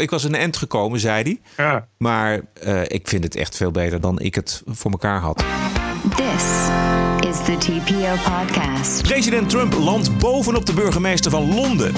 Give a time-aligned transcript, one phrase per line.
[0.00, 1.40] Ik was een end gekomen, zei hij.
[1.56, 1.86] Ja.
[1.98, 5.44] Maar uh, ik vind het echt veel beter dan ik het voor elkaar had.
[6.16, 6.44] This
[7.28, 9.02] is the TPO podcast.
[9.02, 11.92] President Trump landt bovenop de burgemeester van Londen.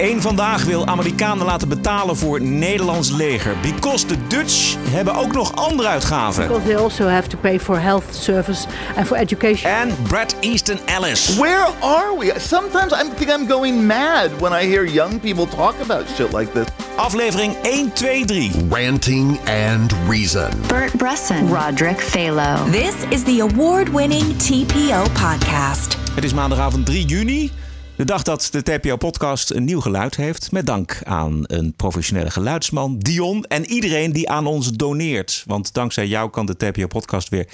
[0.00, 3.54] Eén vandaag wil Amerikanen laten betalen voor Nederlands leger.
[3.62, 6.46] Because the Dutch hebben ook nog andere uitgaven.
[6.46, 8.66] Because they also have to pay for health service
[8.96, 9.70] and for education.
[9.72, 11.36] En Brad Easton Ellis.
[11.36, 12.34] Where are we?
[12.38, 16.52] Sometimes I think I'm going mad when I hear young people talk about shit like
[16.52, 16.66] this.
[16.96, 18.50] Aflevering 1, 2, 3.
[18.70, 20.50] Ranting and Reason.
[20.66, 21.48] Bert Bresson.
[21.52, 22.70] Roderick Phalo.
[22.70, 25.96] This is the award-winning TPO podcast.
[26.14, 27.50] Het is maandagavond 3 juni.
[28.00, 30.52] De dag dat de TPO-podcast een nieuw geluid heeft.
[30.52, 33.44] Met dank aan een professionele geluidsman, Dion.
[33.44, 35.44] En iedereen die aan ons doneert.
[35.46, 37.48] Want dankzij jou kan de TPO-podcast weer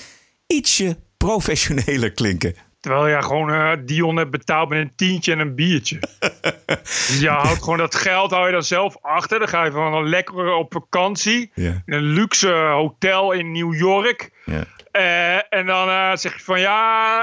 [0.47, 2.55] ietsje professioneler klinken.
[2.81, 5.99] Terwijl je gewoon uh, Dion hebt betaald met een tientje en een biertje.
[7.07, 9.39] dus je houdt gewoon dat geld hou je dan zelf achter.
[9.39, 11.51] Dan ga je van lekker op vakantie.
[11.55, 11.83] Ja.
[11.87, 14.31] In een luxe hotel in New York.
[14.45, 14.65] Ja.
[14.97, 17.21] Uh, en dan uh, zeg je van ja,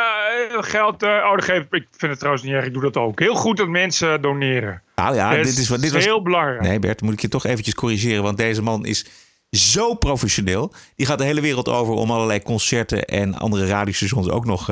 [0.50, 1.04] geld.
[1.04, 3.20] Uh, oh, geef, ik vind het trouwens niet erg, ik doe dat ook.
[3.20, 4.82] Heel goed dat mensen doneren.
[4.96, 6.62] Nou ja, dit dit is, wat, dit was heel belangrijk.
[6.62, 8.24] Nee, Bert, moet ik je toch eventjes corrigeren.
[8.24, 9.06] Want deze man is
[9.50, 10.74] zo professioneel.
[10.96, 14.72] Die gaat de hele wereld over om allerlei concerten en andere radiostations ook nog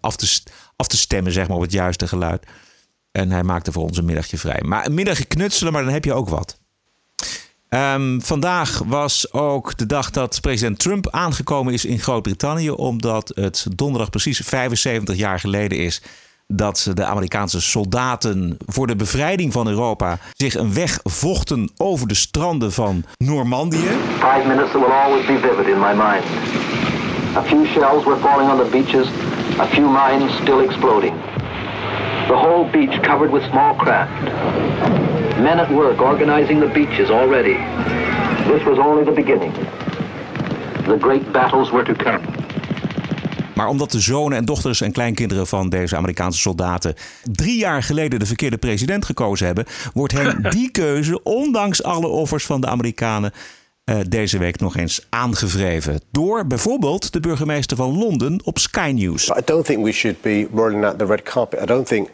[0.00, 0.42] af, te,
[0.76, 2.46] af te stemmen, zeg maar, op het juiste geluid.
[3.12, 4.60] En hij maakte voor ons een middagje vrij.
[4.64, 6.60] Maar een middagje knutselen, maar dan heb je ook wat.
[7.74, 13.66] Um, vandaag was ook de dag dat president Trump aangekomen is in Groot-Brittannië, omdat het
[13.74, 16.02] donderdag precies 75 jaar geleden is
[16.46, 22.14] dat de Amerikaanse soldaten voor de bevrijding van Europa zich een weg vochten over de
[22.14, 23.88] stranden van Normandië.
[24.18, 26.24] Five minutes will always be vivid in my mind.
[27.36, 29.08] A few shells were falling on the beaches,
[29.58, 31.14] a few mines still exploding.
[32.26, 35.11] The whole beach covered with small craft.
[35.42, 37.56] Men at work organizing the beaches already.
[38.46, 39.52] This was only the beginning.
[40.84, 42.20] The great battles were to come.
[43.54, 48.18] Maar omdat de zonen en dochters en kleinkinderen van deze Amerikaanse soldaten drie jaar geleden
[48.18, 53.32] de verkeerde president gekozen hebben, wordt hen die keuze, ondanks alle offers van de Amerikanen,
[53.84, 56.00] uh, deze week nog eens aangevreven.
[56.10, 59.28] Door bijvoorbeeld de burgemeester van Londen op Sky News.
[59.28, 61.62] I don't think we should be rolling out the red carpet.
[61.62, 62.08] I don't think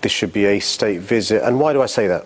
[0.00, 1.40] this should be a state visit.
[1.42, 2.24] And why do I say that?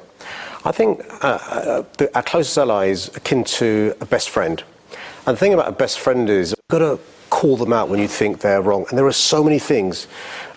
[0.64, 4.62] I think uh, uh, our closest ally is akin to a best friend.
[5.26, 6.98] And the thing about a best friend is you've got to
[7.30, 8.86] call them out when you think they're wrong.
[8.88, 10.08] And there are so many things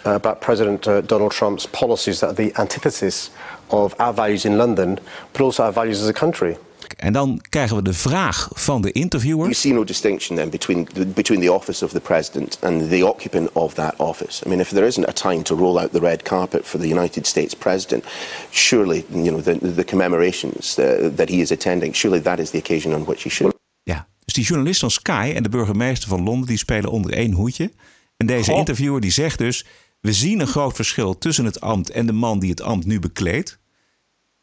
[0.05, 3.29] uh, about President uh, Donald Trump's policies that are the antithesis
[3.69, 4.99] of our values in London,
[5.33, 6.57] but also our values as a country.
[7.01, 9.43] En dan krijgen we de vraag van de interviewer.
[9.43, 13.07] You see no distinction then between the, between the office of the president and the
[13.07, 14.45] occupant of that office.
[14.45, 16.87] I mean, if there isn't a time to roll out the red carpet for the
[16.87, 18.05] United States president,
[18.49, 20.85] surely you know the, the commemorations uh,
[21.15, 21.95] that he is attending.
[21.95, 23.53] Surely that is the occasion on which he should.
[23.83, 27.31] Ja, dus die journalist van Sky en de burgemeester van Londen die spelen onder één
[27.31, 27.71] hoedje.
[28.17, 28.59] En deze Goh.
[28.59, 29.65] interviewer die zegt dus:
[29.99, 32.99] we zien een groot verschil tussen het ambt en de man die het ambt nu
[32.99, 33.59] bekleedt.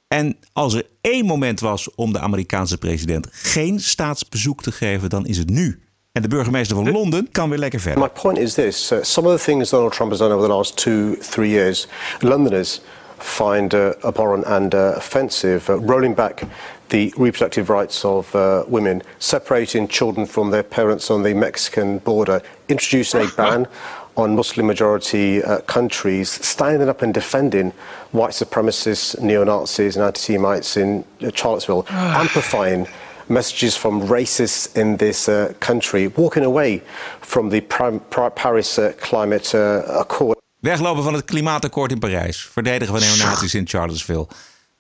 [0.09, 5.27] En als er één moment was om de Amerikaanse president geen staatsbezoek te geven, dan
[5.27, 5.83] is het nu.
[6.13, 8.03] En de burgemeester van Londen kan weer lekker verder.
[8.03, 10.55] My point is this uh, some of the things Donald Trump has done over the
[10.55, 11.89] last two, three years,
[12.21, 12.81] Londoners
[13.19, 15.69] find uh, abhorrent and uh, offensive.
[15.69, 16.43] Uh, rolling back
[16.89, 22.41] the reproductive rights of uh, women, separating children from their parents on the Mexican border,
[22.69, 23.67] introducing a ban
[24.19, 27.73] on Muslim majority uh, countries, standing up and defending
[28.11, 32.87] white supremacists, neo Nazis, and anti Semites in uh, Charlottesville, amplifying
[33.29, 36.83] messages from racists in this uh, country, walking away
[37.21, 38.01] from the Prim-
[38.35, 40.37] Paris uh, Climate uh, Accord.
[40.61, 42.49] Weglopen van het klimaatakkoord in Parijs.
[42.53, 44.27] Verdedigen van neonazies in Charlottesville.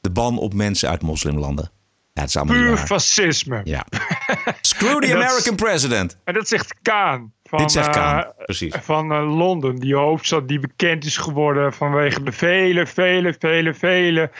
[0.00, 1.70] De ban op mensen uit moslimlanden.
[2.12, 3.60] Ja, het is allemaal niet Puur fascisme.
[3.64, 3.86] Ja.
[4.60, 6.16] Screw the American president.
[6.24, 7.32] En dat zegt Kaan.
[7.48, 8.74] Van, Dit zegt Kaan, eh, precies.
[8.74, 14.30] Van eh, Londen, die hoofdstad die bekend is geworden vanwege de vele, vele, vele, vele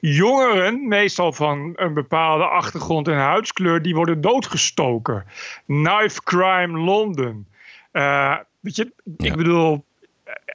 [0.00, 5.24] jongeren, meestal van een bepaalde achtergrond en huidskleur, die worden doodgestoken.
[5.66, 7.48] Knife crime Londen.
[7.92, 9.30] Eh, weet je, Ja.
[9.30, 9.84] ik bedoel,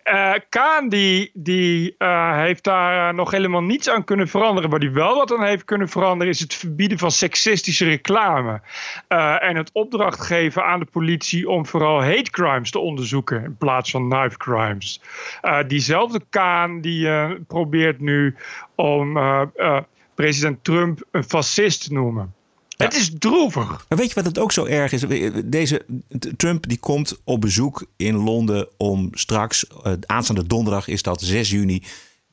[0.04, 4.70] eh Kaan die, die eh, heeft daar eh, nog helemaal niets aan kunnen veranderen.
[4.70, 8.62] Waar hij wel wat aan heeft kunnen veranderen is het verbieden van seksistische reclame.
[9.08, 13.58] Eh, en het opdracht geven aan de politie om vooral hate crimes te onderzoeken in
[13.58, 15.02] plaats van knife crimes.
[15.42, 18.36] Eh, diezelfde Kaan die eh, probeert nu
[18.76, 19.82] om eh, eh,
[20.16, 22.34] president Trump een fascist te noemen.
[22.78, 23.86] Het is droevig.
[23.90, 25.06] Maar weet je wat het ook zo erg is?
[25.46, 25.86] Deze
[26.38, 31.50] Trump die komt op bezoek in Londen om straks, uh, aanstaande donderdag is dat 6
[31.50, 31.84] juni,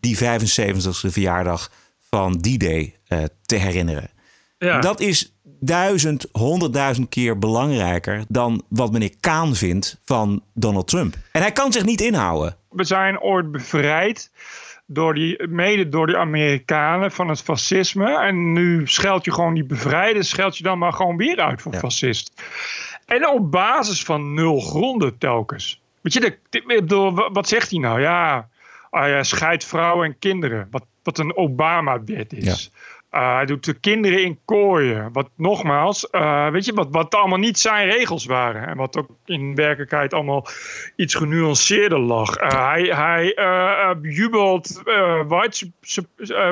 [0.00, 1.70] die 75ste verjaardag
[2.10, 4.10] van D-Day uh, te herinneren.
[4.58, 4.81] Ja.
[4.81, 11.16] Dat is duizend, honderdduizend keer belangrijker dan wat meneer Kaan vindt van Donald Trump.
[11.32, 12.56] En hij kan zich niet inhouden.
[12.69, 14.31] We zijn ooit bevrijd
[14.92, 18.19] door die, mede door de Amerikanen van het fascisme.
[18.19, 21.75] En nu scheld je gewoon die bevrijden, scheld je dan maar gewoon weer uit voor
[21.75, 22.42] fascist.
[23.06, 25.81] En op basis van nul gronden telkens.
[26.00, 26.38] Weet je,
[26.84, 28.00] de, wat zegt hij nou?
[28.00, 28.48] Ja,
[28.90, 30.69] uh, ja scheidt vrouwen en kinderen.
[30.70, 32.70] Wat, wat een Obama-wet is.
[33.14, 35.12] Uh, hij doet de kinderen in kooien.
[35.12, 38.66] Wat nogmaals, uh, weet je, wat, wat allemaal niet zijn regels waren.
[38.66, 40.46] En wat ook in werkelijkheid allemaal
[40.96, 42.40] iets genuanceerder lag.
[42.40, 43.34] Uh, hij hij
[44.02, 44.82] jubelt
[45.28, 45.70] white,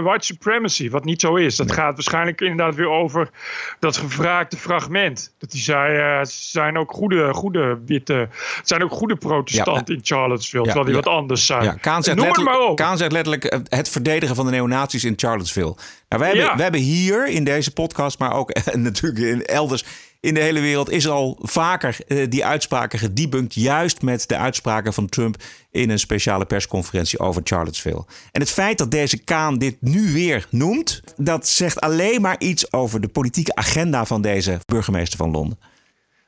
[0.02, 1.56] white supremacy, wat niet zo is.
[1.56, 3.31] Dat gaat waarschijnlijk inderdaad weer over
[3.78, 5.34] dat gevraagde fragment.
[5.38, 8.28] Dat hij zei, ze zijn ook goede, goede witte,
[8.62, 10.64] zijn ook goede protestanten in Charlottesville.
[10.64, 11.64] Ja, terwijl die wat anders zijn.
[11.64, 12.76] Ja, Kaan zegt, Noem maar op.
[12.76, 15.75] Kaan zegt letterlijk het verdedigen van de neonazies in Charlottesville.
[16.08, 19.85] Nou, wij, hebben, we hebben hier in deze podcast, maar ook natuurlijk in elders
[20.21, 23.55] in de hele wereld, is al vaker uh, die uitspraken gedebunked.
[23.55, 25.37] Juist met de uitspraken van Trump
[25.71, 28.05] in een speciale persconferentie over Charlottesville.
[28.33, 32.73] En het feit dat deze Kaan dit nu weer noemt, dat zegt alleen maar iets
[32.73, 35.59] over de politieke agenda van deze burgemeester van Londen.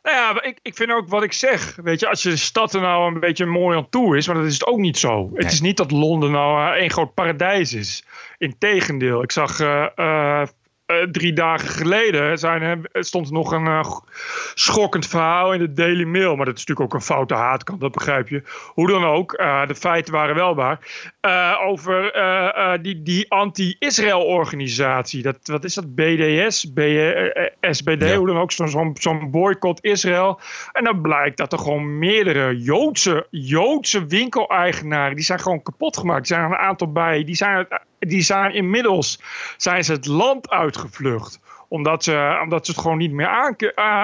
[0.03, 1.77] Nou ja, ik, ik vind ook wat ik zeg.
[1.83, 4.37] Weet je, als je de stad er nou een beetje mooi aan toe is, maar
[4.37, 5.31] dat is het ook niet zo.
[5.35, 8.05] Het is niet dat Londen nou uh, één groot paradijs is.
[8.41, 10.47] Integendeel, ik zag uh, uh,
[11.11, 13.85] drie dagen geleden zijn, stond nog een uh,
[14.55, 16.37] schokkend verhaal in de Daily Mail.
[16.37, 18.43] Maar dat is natuurlijk ook een foute haatkant, dat begrijp je.
[18.67, 20.79] Hoe dan ook, uh, de feiten waren wel waar.
[21.67, 22.13] over
[22.83, 25.23] die, die anti-Israël organisatie.
[25.23, 25.95] Dat, wat is dat?
[25.95, 26.65] BDS?
[26.75, 26.81] B
[27.61, 28.17] SBD, ja.
[28.17, 28.53] hoe dan ook.
[28.53, 30.41] Zo'n zo boycott Israël.
[30.73, 35.17] En dan blijkt dat er gewoon meerdere Joodse, Joodse winkeleigenaren...
[35.17, 36.21] die zijn gewoon kapot gemaakt.
[36.21, 37.25] Er zijn een aantal bij.
[37.25, 37.67] Die zijn
[38.01, 39.21] die zijn inmiddels
[39.57, 43.57] zijn ze het land uitgevlucht omdat ze, omdat ze het gewoon niet meer aan,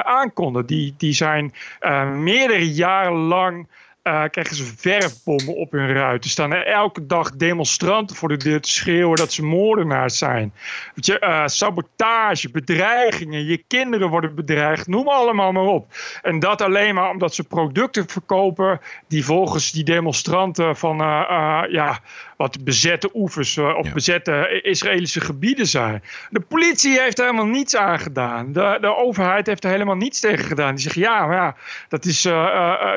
[0.04, 0.66] aankonden.
[0.66, 3.66] Die, die zijn uh, meerdere jaren lang
[4.06, 6.24] uh, krijgen ze verfbommen op hun ruit.
[6.24, 10.52] Er staan elke dag demonstranten voor de deur te schreeuwen dat ze moordenaars zijn.
[10.94, 15.86] Weet je, uh, sabotage, bedreigingen, je kinderen worden bedreigd, noem allemaal maar op.
[16.22, 21.98] En dat alleen maar omdat ze producten verkopen die volgens die demonstranten van uh, ja,
[22.36, 26.02] wat bezette oevers of bezette Israëlische gebieden zijn.
[26.30, 28.52] De politie heeft er helemaal niets aan gedaan.
[28.52, 30.74] De, de overheid heeft er helemaal niets tegen gedaan.
[30.74, 31.56] Die zeggen ja, maar ja,
[31.88, 32.22] dat is,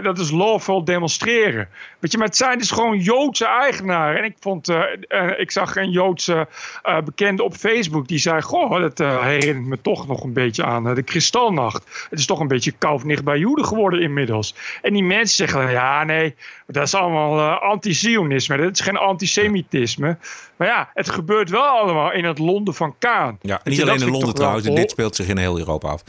[0.04, 1.68] dat is lawful demonstreren.
[2.00, 4.18] Weet je, maar het zijn dus gewoon Joodse eigenaren.
[4.18, 6.48] En ik vond, uh, uh, ik zag een Joodse
[6.84, 10.96] uh, bekende op Facebook die zei: Goh, dat herinnert me toch nog een beetje aan
[10.96, 12.08] de Kristalnacht.
[12.10, 14.56] Het is toch een beetje koufnicht bij Joden geworden inmiddels.
[14.82, 16.36] En die mensen zeggen: Ja, nee,
[16.68, 18.58] dat is allemaal anti-Zionisme.
[18.58, 20.18] Dat is geen antisemitisme.
[20.56, 23.38] Maar ja, het gebeurt wel allemaal in het Londen van Kaan.
[23.42, 26.04] Ja, niet alleen in Londen trouwens, dit speelt zich in heel Europa af.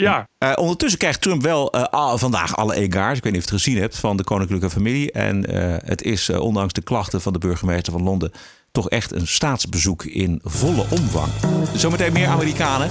[0.00, 0.28] Ja.
[0.44, 3.16] Uh, ondertussen krijgt Trump wel uh, vandaag alle egaars.
[3.16, 5.12] Ik weet niet of je het gezien hebt van de koninklijke familie.
[5.12, 8.32] En uh, het is ondanks de klachten van de burgemeester van Londen
[8.72, 11.32] toch echt een staatsbezoek in volle omvang.
[11.74, 12.88] Zometeen meer Amerikanen.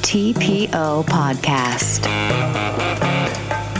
[0.00, 2.08] TPO Podcast.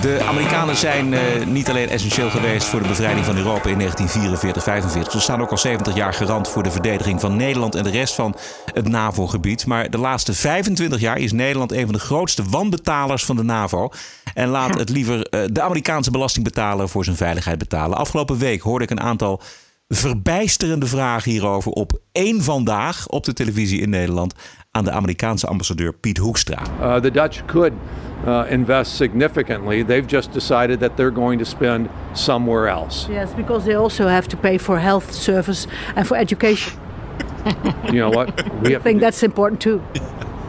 [0.06, 3.85] De Amerikanen zijn uh, niet alleen essentieel geweest voor de bevrijding van Europa in 1944-45.
[5.10, 8.15] Ze staan ook al 70 jaar garant voor de verdediging van Nederland en de rest
[8.15, 8.34] van
[8.75, 9.67] het NAVO-gebied.
[9.67, 13.89] Maar de laatste 25 jaar is Nederland een van de grootste wanbetalers van de NAVO.
[14.34, 17.98] En laat het liever uh, de Amerikaanse belastingbetaler voor zijn veiligheid betalen.
[17.98, 19.41] Afgelopen week hoorde ik een aantal
[19.89, 24.34] verbijsterende vragen hierover op één vandaag op de televisie in Nederland
[24.70, 26.63] aan de Amerikaanse ambassadeur Piet Hoekstra.
[26.81, 27.72] Uh, the Dutch could
[28.26, 29.82] uh, invest significantly.
[29.82, 33.08] They've just decided that they're going to spend somewhere else.
[33.08, 36.78] Yes, because they also have to pay for health service and for education.
[37.86, 38.44] you know what?
[38.62, 39.84] We I think that's important too.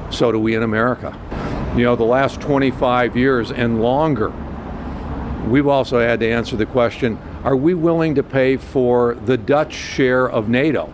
[0.10, 1.16] So do we in America.
[1.76, 4.32] You know, the last 25 years and longer,
[5.48, 9.74] we've also had to answer the question are we willing to pay for the Dutch
[9.74, 10.92] share of NATO?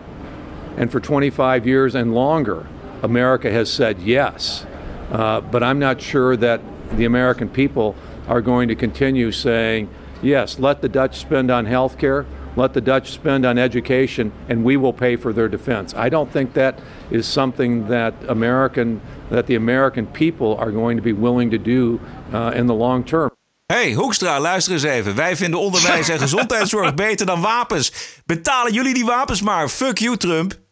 [0.76, 2.66] And for 25 years and longer,
[3.02, 4.66] America has said yes.
[5.10, 6.60] Uh, but I'm not sure that
[6.92, 7.94] the American people
[8.28, 9.88] are going to continue saying,
[10.22, 12.24] yes, let the Dutch spend on health care,
[12.56, 15.94] let the Dutch spend on education, and we will pay for their defense.
[15.94, 16.78] I don't think that
[17.10, 19.00] is something that American
[19.30, 22.00] that the American people are going to be willing to do
[22.32, 23.30] uh, in the long term.
[23.66, 25.14] Hey, Hoekstra, luister eens even.
[25.14, 27.92] Wij vinden onderwijs en gezondheidszorg beter dan wapens.
[28.26, 29.68] Betalen jullie die wapens maar.
[29.68, 30.62] Fuck you, Trump.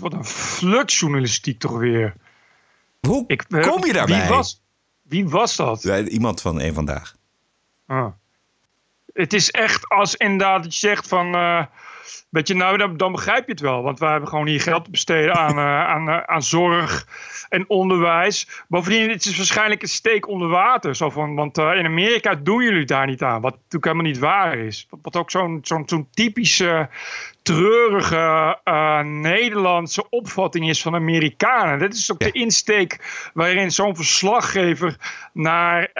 [0.00, 2.14] wat een flutjournalistiek toch weer.
[3.06, 4.20] Hoe Ik, eh, kom je daarbij?
[4.20, 4.59] Wie was,
[5.10, 5.82] wie was dat?
[5.82, 7.16] Ja, Iemand van een vandaag.
[7.86, 8.06] Ah.
[9.12, 11.34] Het is echt als inderdaad dat je zegt van...
[11.34, 11.64] eh,
[12.30, 13.82] weet je, nou, dan, dan begrijp je het wel.
[13.82, 17.06] Want wij hebben gewoon hier geld te besteden aan, eh, aan, eh, aan zorg
[17.48, 18.64] en onderwijs.
[18.68, 20.96] Bovendien, het is waarschijnlijk een steek onder water.
[20.96, 23.40] Zo van, want eh, in Amerika doen jullie daar niet aan.
[23.40, 24.86] Wat natuurlijk helemaal niet waar is.
[25.02, 26.88] Wat, ook zo'n zo'n zo'n typische
[27.42, 28.58] treurige
[29.04, 31.78] Nederlandse opvatting is van Amerikanen.
[31.78, 34.96] Dit is ook de insteek waarin zo'n verslaggever
[35.32, 35.90] naar,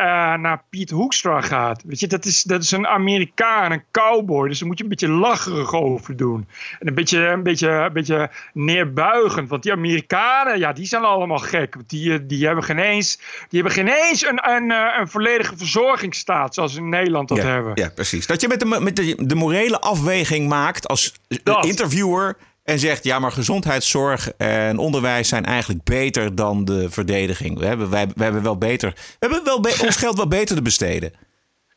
[0.41, 1.83] naar Piet Hoekstra gaat.
[1.83, 4.49] Weet je, dat is, dat is een Amerikaan, een cowboy.
[4.49, 6.49] Dus daar moet je een beetje lacherig over doen.
[6.79, 9.49] En een beetje, een beetje, een beetje neerbuigend.
[9.49, 11.77] Want die Amerikanen, ja, die zijn allemaal gek.
[11.87, 13.17] Die, eh, die hebben geen eens,
[13.49, 17.45] die hebben geen eens een, een, eh, een volledige verzorgingsstaat zoals in Nederland dat ja,
[17.45, 17.73] hebben.
[17.75, 18.27] ja, precies.
[18.27, 21.65] Dat je met de, met de, de morele afweging maakt als Dat.
[21.65, 27.59] interviewer en zegt: ja, maar gezondheidszorg en onderwijs zijn eigenlijk beter dan de verdediging.
[27.59, 29.57] We hebben, wij, we hebben wel beter, we hebben wel
[29.87, 31.13] ons geld wel beter te besteden.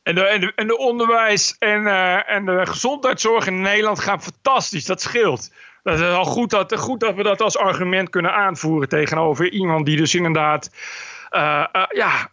[0.04, 4.22] En de, en de, en de onderwijs en, eh, en de gezondheidszorg in Nederland gaan
[4.22, 4.86] fantastisch.
[4.86, 5.52] Dat scheelt.
[5.84, 9.86] Dat is al goed dat, goed dat we dat als argument kunnen aanvoeren tegenover iemand
[9.86, 10.72] die dus inderdaad.
[11.30, 12.30] eh, eh, ja,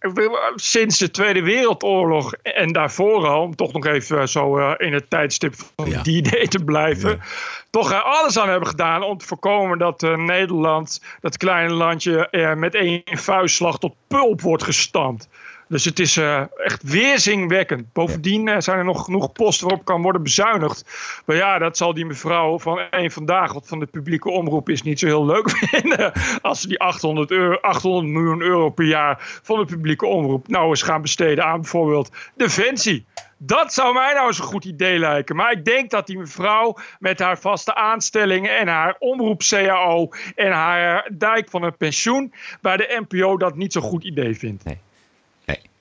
[0.54, 5.54] sinds de Tweede Wereldoorlog en daarvoor al, om toch nog even zo in het tijdstip
[5.76, 7.20] van die idee te blijven,
[7.70, 12.74] toch er alles aan hebben gedaan om te voorkomen dat Nederland, dat kleine landje, met
[12.74, 15.28] één vuistslag tot pulp wordt gestampt.
[15.70, 17.92] Dus het is eh, echt weerzinwekkend.
[17.92, 20.84] Bovendien eh, zijn er nog genoeg posten waarop kan worden bezuinigd.
[21.26, 24.82] Maar ja, dat zal die mevrouw van één vandaag, wat van de publieke omroep is,
[24.82, 26.12] niet zo heel leuk vinden.
[26.42, 30.68] Als ze die 800, euro, 800 miljoen euro per jaar van de publieke omroep nou
[30.68, 33.06] eens gaan besteden aan bijvoorbeeld Defensie.
[33.38, 35.36] Dat zou mij nou eens een goed idee lijken.
[35.36, 41.10] Maar ik denk dat die mevrouw met haar vaste aanstellingen en haar omroep-CAO en haar
[41.18, 44.64] dijk van een pensioen bij de NPO dat niet zo'n goed idee vindt.
[44.64, 44.78] Nee.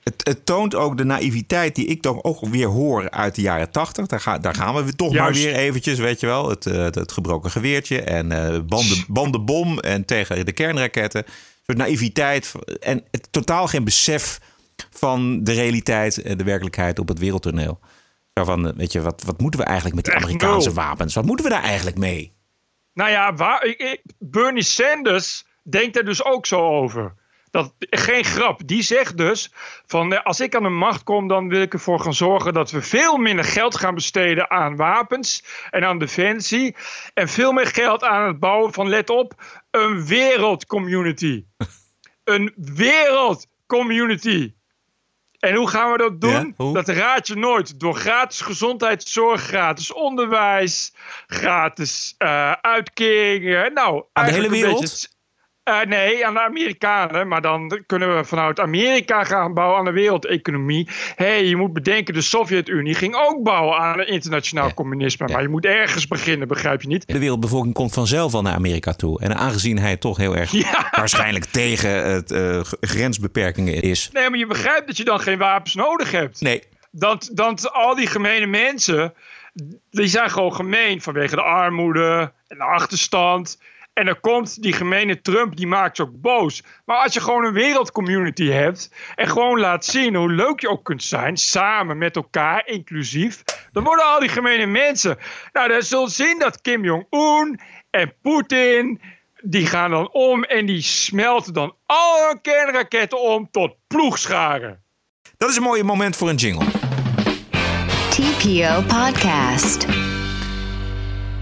[0.09, 3.71] Het, het toont ook de naïviteit die ik toch ook weer hoor uit de jaren
[3.71, 4.05] tachtig.
[4.07, 5.43] Daar, ga, daar gaan we toch Juist.
[5.43, 6.49] maar weer eventjes, weet je wel.
[6.49, 11.23] Het, eh, het gebroken geweertje en eh, banden, bandenbom en tegen de kernraketten.
[11.25, 11.33] Een
[11.65, 14.39] soort naïviteit en het, totaal geen besef
[14.91, 17.79] van de realiteit en de werkelijkheid op het wereldtoneel.
[18.33, 21.13] Van, eh, weet je, wat, wat moeten we eigenlijk met die Amerikaanse wapens?
[21.13, 22.33] Wat moeten we daar eigenlijk mee?
[22.93, 27.13] Nou ja, waar, ik- ik- Bernie Sanders denkt er dus ook zo over.
[27.51, 28.61] Dat, geen grap.
[28.65, 29.51] Die zegt dus:
[29.85, 32.71] van eh, als ik aan de macht kom, dan wil ik ervoor gaan zorgen dat
[32.71, 36.75] we veel minder geld gaan besteden aan wapens en aan defensie.
[37.13, 39.33] En veel meer geld aan het bouwen van, let op,
[39.71, 41.45] een wereldcommunity.
[42.23, 44.53] een wereldcommunity.
[45.39, 46.55] En hoe gaan we dat doen?
[46.57, 47.79] Ja, dat raad je nooit.
[47.79, 50.93] Door gratis gezondheidszorg, gratis onderwijs,
[51.27, 53.73] gratis eh, uitkeringen.
[53.73, 55.17] Nou, Aan de hele wereld?
[55.69, 57.27] Eh, nee, aan de Amerikanen.
[57.27, 60.87] Maar dan kunnen we vanuit Amerika gaan bouwen aan de wereldeconomie.
[61.15, 65.27] Hé, hey, je moet bedenken, de Sovjet-Unie ging ook bouwen aan internationaal communisme.
[65.27, 67.07] Maar je moet ergens beginnen, begrijp je niet?
[67.07, 69.21] De wereldbevolking komt vanzelf al naar Amerika toe.
[69.21, 70.89] En aangezien hij toch heel erg Ja.
[70.91, 74.09] waarschijnlijk tegen het, eh, grensbeperkingen is.
[74.13, 76.41] Nee, maar je begrijpt dat je dan geen wapens nodig hebt.
[76.41, 79.13] Nee, dat, dat al die gemene mensen,
[79.89, 83.57] die zijn gewoon gemeen vanwege de armoede en de achterstand.
[83.99, 86.63] En dan komt die gemene Trump, die maakt ze ook boos.
[86.85, 90.83] Maar als je gewoon een wereldcommunity hebt en gewoon laat zien hoe leuk je ook
[90.83, 95.17] kunt zijn, samen met elkaar, inclusief, dan worden al die gemene mensen.
[95.53, 99.01] Nou, dan zul je zien dat Kim Jong-un en Poetin,
[99.41, 104.83] die gaan dan om en die smelten dan al hun kernraketten om tot ploegscharen.
[105.37, 106.65] dat is een mooi moment voor een jingle.
[108.09, 110.08] TPO Podcast.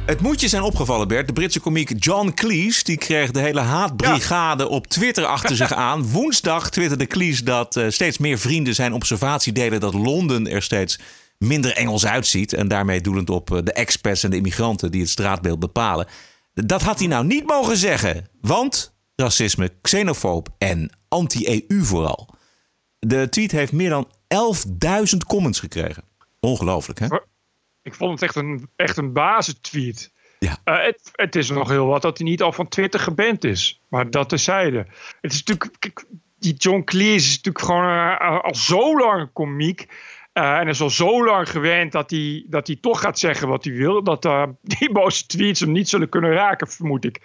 [0.08, 1.28] Het moet je zijn opgevallen, Bert.
[1.28, 6.08] De Britse komiek John Cleese die kreeg de hele haatbrigade op Twitter achter zich aan.
[6.08, 11.00] Woensdag twitterde Cleese dat eh, steeds meer vrienden zijn observatie delen dat Londen er steeds
[11.38, 12.54] minder Engels uitziet.
[12.54, 16.08] En daarmee doelend op eh, de expats en de immigranten die het straatbeeld bepalen.
[16.54, 22.30] Dat had hij nou niet mogen zeggen, want racisme, xenofoob en anti-EU vooral.
[23.00, 24.08] De tweet heeft meer dan
[25.14, 26.04] 11.000 comments gekregen.
[26.40, 27.08] Ongelooflijk, hè?
[27.88, 29.14] Ik vond het echt een, echt een.
[30.40, 30.58] Ja.
[30.64, 33.82] Eh, het, het is nog heel wat dat hij niet al van Twitter geband is.
[33.90, 34.86] Maar dat terzijde.
[35.22, 36.06] Het is natuurlijk...
[36.40, 39.88] die John Cleese is natuurlijk gewoon eh, al zo lang een komiek.
[40.34, 43.64] eh, en is al zo lang gewend dat hij, dat hij toch gaat zeggen wat
[43.64, 44.04] hij wil.
[44.04, 44.22] Dat
[44.78, 47.22] die boze tweets hem niet zullen kunnen raken, vermoed ik.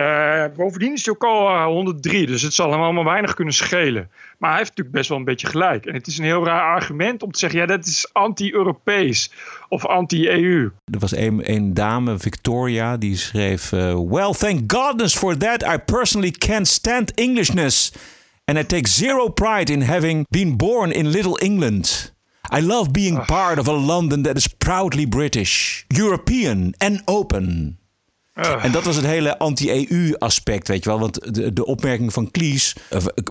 [0.00, 3.54] Uh, bovendien is hij ook al uh, 103, dus het zal hem allemaal weinig kunnen
[3.54, 4.10] schelen.
[4.38, 5.86] Maar hij heeft natuurlijk best wel een beetje gelijk.
[5.86, 9.32] En het is een heel raar argument om te zeggen: ja, dat is anti-Europees
[9.68, 10.70] of anti-EU.
[10.92, 15.62] Er was een, een dame, Victoria, die schreef: uh, Well, thank goodness for that.
[15.62, 17.92] I personally can't stand Englishness.
[18.44, 22.14] And I take zero pride in having been born in Little England.
[22.52, 27.79] I love being part of a London that is proudly British, European and open.
[28.34, 30.98] En dat was het hele anti-EU-aspect, weet je wel.
[30.98, 32.76] Want de, de opmerking van Klies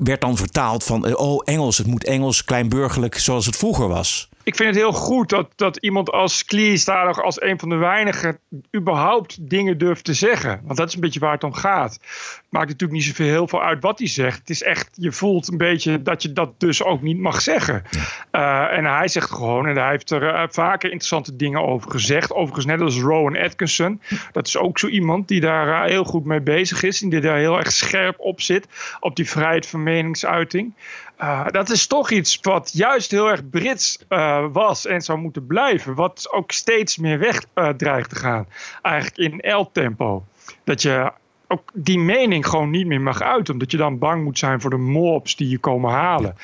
[0.03, 1.15] werd dan vertaald van...
[1.17, 5.29] oh, Engels, het moet Engels, kleinburgerlijk, zoals het vroeger was ik vind het heel goed
[5.29, 8.39] dat, dat iemand als Cleese daar nog als een van de weinigen
[8.75, 10.61] überhaupt dingen durft te zeggen.
[10.63, 11.93] Want dat is een beetje waar het om gaat.
[11.93, 14.39] Het maakt natuurlijk niet zoveel heel veel uit wat hij zegt.
[14.39, 17.83] Het is echt, je voelt een beetje dat je dat dus ook niet mag zeggen.
[18.31, 22.33] Uh, en hij zegt gewoon, en hij heeft er uh, vaker interessante dingen over gezegd.
[22.33, 24.01] Overigens net als Rowan Atkinson.
[24.31, 27.01] Dat is ook zo iemand die daar uh, heel goed mee bezig is.
[27.01, 28.67] En die daar heel erg scherp op zit.
[28.99, 30.73] Op die vrijheid van meningsuiting.
[31.21, 35.47] Uh, dat is toch iets wat juist heel erg Brits uh, was en zou moeten
[35.47, 35.95] blijven.
[35.95, 38.47] Wat ook steeds meer weg uh, dreigt te gaan.
[38.81, 40.25] Eigenlijk in L-tempo.
[40.63, 41.11] Dat je
[41.47, 43.53] ook die mening gewoon niet meer mag uiten.
[43.53, 46.35] Omdat je dan bang moet zijn voor de mobs die je komen halen.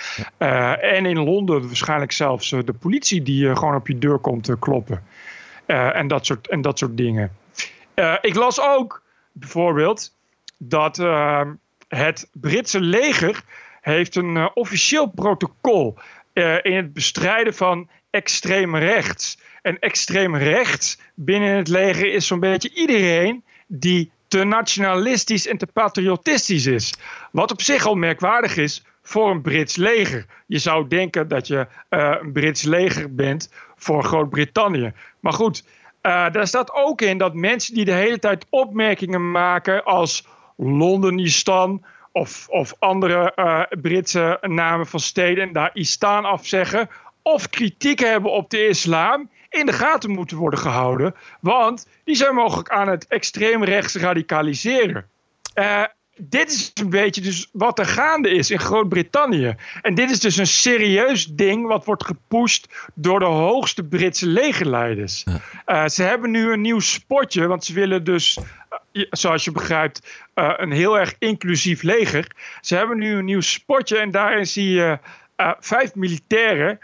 [0.82, 5.04] en in Londen waarschijnlijk zelfs de politie die gewoon op je deur komt te kloppen.
[5.66, 7.32] en, dat soort, en dat soort dingen.
[8.22, 9.02] ik las ook
[9.32, 10.14] bijvoorbeeld
[10.58, 10.98] dat
[11.88, 13.44] het Britse leger
[13.86, 15.98] heeft een uh, officieel protocol
[16.34, 19.40] uh, in het bestrijden van extreem rechts.
[19.62, 25.68] En extreem rechts binnen het leger is zo'n beetje iedereen die te nationalistisch en te
[25.68, 26.94] patriotistisch is.
[27.32, 30.26] Wat op zich al merkwaardig is voor een Brits leger.
[30.48, 34.94] Je zou denken dat je uh, een Brits leger bent voor Groot-Brittannië.
[35.20, 35.64] Maar goed,
[36.02, 40.28] daar staat ook in dat mensen die de hele tijd opmerkingen maken als
[40.58, 41.86] Londenistan
[42.16, 46.90] of, of andere uh, Britse namen van steden en daar Istaan afzeggen.
[47.22, 51.16] Of kritiek hebben op de islam in de gaten moeten worden gehouden.
[51.42, 55.06] Want die zijn mogelijk aan het extreemrechts radicaliseren.
[55.56, 55.84] Uh,
[56.22, 59.56] dit is een beetje dus wat er gaande is in Groot-Brittannië.
[59.82, 65.24] En dit is dus een serieus ding wat wordt gepusht door de hoogste Britse legerleiders.
[65.66, 68.38] Uh, ze hebben nu een nieuw spotje, want ze willen dus
[69.10, 72.32] zoals je begrijpt, uh, een heel erg inclusief leger.
[72.62, 75.00] Ze hebben nu een nieuw spotje en daarin zie je
[75.60, 76.80] vijf militairen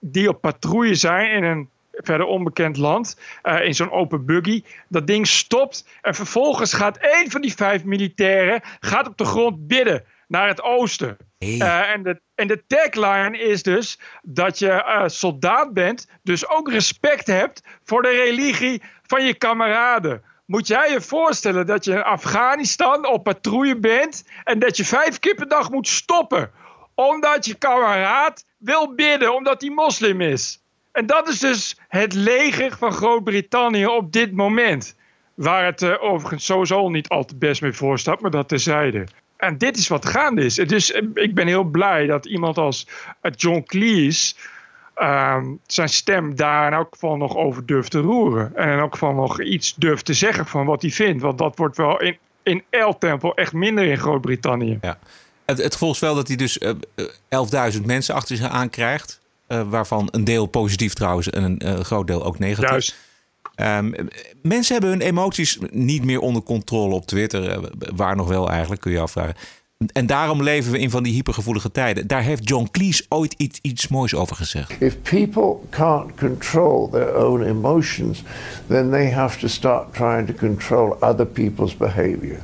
[0.00, 1.68] die op patrouille zijn in een
[2.02, 3.18] verder onbekend land,
[3.62, 4.62] in zo'n open buggy.
[4.88, 9.66] Dat ding stopt en vervolgens gaat één van die vijf militairen gaat op de grond
[9.66, 11.16] bidden naar het oosten.
[11.38, 11.58] Hey.
[11.92, 17.62] en, de, en de tagline is dus dat je soldaat bent, dus ook respect hebt
[17.84, 20.22] voor de religie van je kameraden.
[20.46, 25.18] Moet jij je voorstellen dat je in Afghanistan op patrouille bent en dat je vijf
[25.18, 26.50] keer per dag moet stoppen
[26.98, 30.62] omdat je kameraad wil bidden omdat hij moslim is.
[30.98, 34.94] En dat is dus het leger van Groot-Brittannië op dit moment.
[35.34, 39.06] Waar het uh, overigens sowieso niet al te best mee voorstaat, maar dat terzijde.
[39.36, 40.54] En dit is wat gaande is.
[40.54, 42.86] Dus uh, ik ben heel blij dat iemand als
[43.22, 44.34] uh, John Cleese
[44.96, 48.56] uh, zijn stem daar in elk geval nog over durft te roeren.
[48.56, 51.22] En in elk geval nog iets durft te zeggen van wat hij vindt.
[51.22, 54.78] Want dat wordt wel in, in L-tempo echt minder in Groot-Brittannië.
[54.80, 54.98] Ja.
[55.44, 56.70] Het, het volgt wel dat hij dus uh,
[57.28, 59.20] eh, 11.000 mensen achter zich aankrijgt.
[59.48, 62.70] Uh, waarvan een deel positief trouwens en een uh, groot deel ook negatief.
[62.70, 62.96] Juist.
[63.56, 63.94] Um,
[64.42, 67.70] mensen hebben hun emoties niet meer onder controle op Twitter.
[67.96, 69.34] waar nog wel eigenlijk, kun je afvragen.
[69.92, 72.06] En daarom leven we in van die hypergevoelige tijden.
[72.06, 74.80] Daar heeft John Cleese ooit iets, iets moois over gezegd.
[74.80, 78.22] If people can't control their own emotions,
[78.66, 82.38] then they have to start trying to control other people's behavior.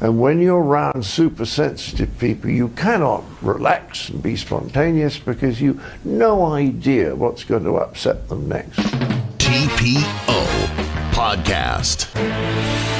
[0.00, 5.78] And when you're around super sensitive people, you cannot relax and be spontaneous because you
[6.04, 8.78] no idea what's going to upset them next.
[9.38, 10.44] TPO
[11.12, 12.99] Podcast.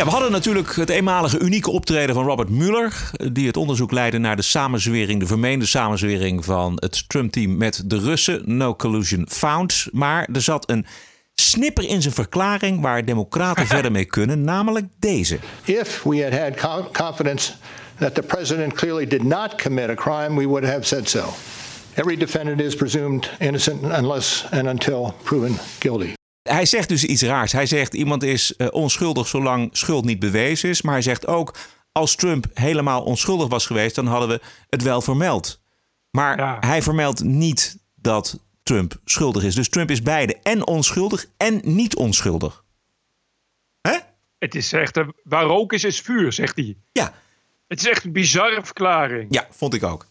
[0.00, 4.18] Ja, we hadden natuurlijk het eenmalige unieke optreden van Robert Mueller, die het onderzoek leidde
[4.18, 8.42] naar de samenzwering, de vermeende samenzwering van het Trump-team met de Russen.
[8.44, 9.86] No collusion found.
[9.92, 10.86] Maar er zat een
[11.34, 15.38] snipper in zijn verklaring waar democraten verder mee kunnen, namelijk deze.
[15.64, 17.52] If we had had confidence
[17.98, 21.24] that the president clearly did not commit a crime, we would have said so.
[21.94, 26.18] Every defendant is presumed innocent unless and until proven guilty.
[26.52, 27.52] Hij zegt dus iets raars.
[27.52, 30.82] Hij zegt iemand is uh, onschuldig zolang schuld niet bewezen is.
[30.82, 31.56] Maar hij zegt ook
[31.92, 35.60] als Trump helemaal onschuldig was geweest, dan hadden we het wel vermeld.
[36.10, 36.56] Maar ja.
[36.60, 39.54] hij vermeldt niet dat Trump schuldig is.
[39.54, 42.64] Dus Trump is beide en onschuldig en niet onschuldig.
[43.80, 43.98] Hè?
[44.38, 46.76] Het is echt, waar rook is, is vuur, zegt hij.
[46.92, 47.14] Ja.
[47.68, 49.26] Het is echt een bizarre verklaring.
[49.34, 50.06] Ja, vond ik ook.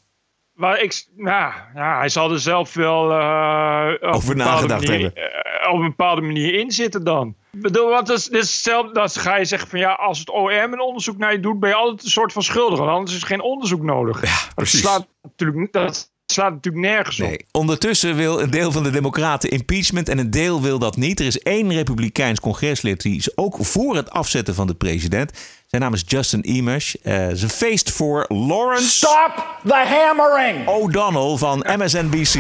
[0.60, 5.24] Maar ik, nou, ja, hij zal er zelf wel uh, over nagedacht manier, hebben.
[5.66, 7.36] Uh, op een bepaalde manier in zitten dan.
[7.52, 10.20] Ik bedoel, want dat is, dat is zelf, dat ga je zeggen van ja, als
[10.20, 12.80] het OM een onderzoek naar je doet, ben je altijd een soort van schuldig.
[12.80, 14.22] Want anders is er geen onderzoek nodig.
[14.22, 14.82] Ja, precies.
[14.82, 17.28] Dat slaat natuurlijk, dat slaat natuurlijk nergens op.
[17.28, 17.46] Nee.
[17.52, 21.20] Ondertussen wil een deel van de Democraten impeachment en een deel wil dat niet.
[21.20, 25.32] Er is één Republikeins congreslid die is ook voor het afzetten van de president.
[25.70, 26.96] Zijn naam is Justin Emish.
[27.04, 28.90] Uh, zijn feest voor Lawrence.
[28.90, 30.68] Stop the hammering!
[30.68, 32.34] O'Donnell van MSNBC.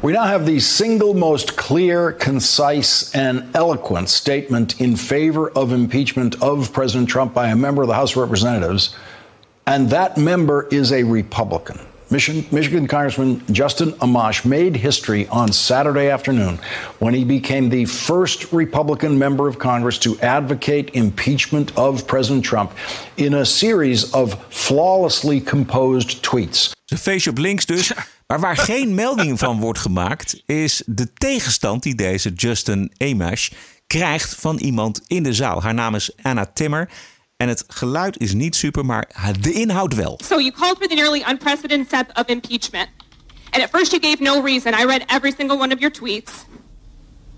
[0.00, 6.38] We now have the single most clear, concise, and eloquent statement in favor of impeachment
[6.42, 8.96] of President Trump by a member of the House of Representatives,
[9.62, 11.78] and that member is a Republican.
[12.10, 16.58] Michigan, Michigan, Congressman Justin Amash made history on Saturday afternoon
[16.98, 22.72] when he became the first Republican member of Congress to advocate impeachment of President Trump
[23.16, 26.72] in a series of flawlessly composed tweets.
[26.84, 27.92] Zijn feestje op links dus.
[28.26, 33.48] Maar waar geen melding van wordt gemaakt, is de tegenstand die deze Justin Amash
[33.86, 35.62] krijgt van iemand in de zaal.
[35.62, 36.88] Haar naam is Anna Timmer.
[37.40, 39.08] En het geluid is niet super, maar
[39.40, 40.20] de inhoud wel.
[40.24, 42.88] So you called for the nearly unprecedented step of impeachment.
[43.50, 44.74] And at first you gave no reason.
[44.74, 46.44] I read every single one of your tweets.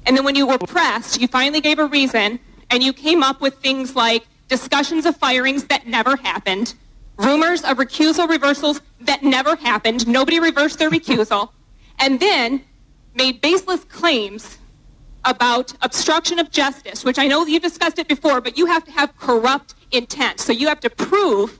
[0.02, 2.38] And then when you were pressed, you finally gave a reason.
[2.68, 6.74] And you came up with things like discussions of firings that never happened.
[7.16, 10.08] Rumors of recusal reversals that never happened.
[10.08, 11.50] Nobody reversed their recusal.
[11.98, 12.60] And then
[13.14, 14.58] made baseless claims
[15.24, 18.90] about obstruction of justice, which I know you've discussed it before, but you have to
[18.90, 20.40] have corrupt intent.
[20.40, 21.58] So you have to prove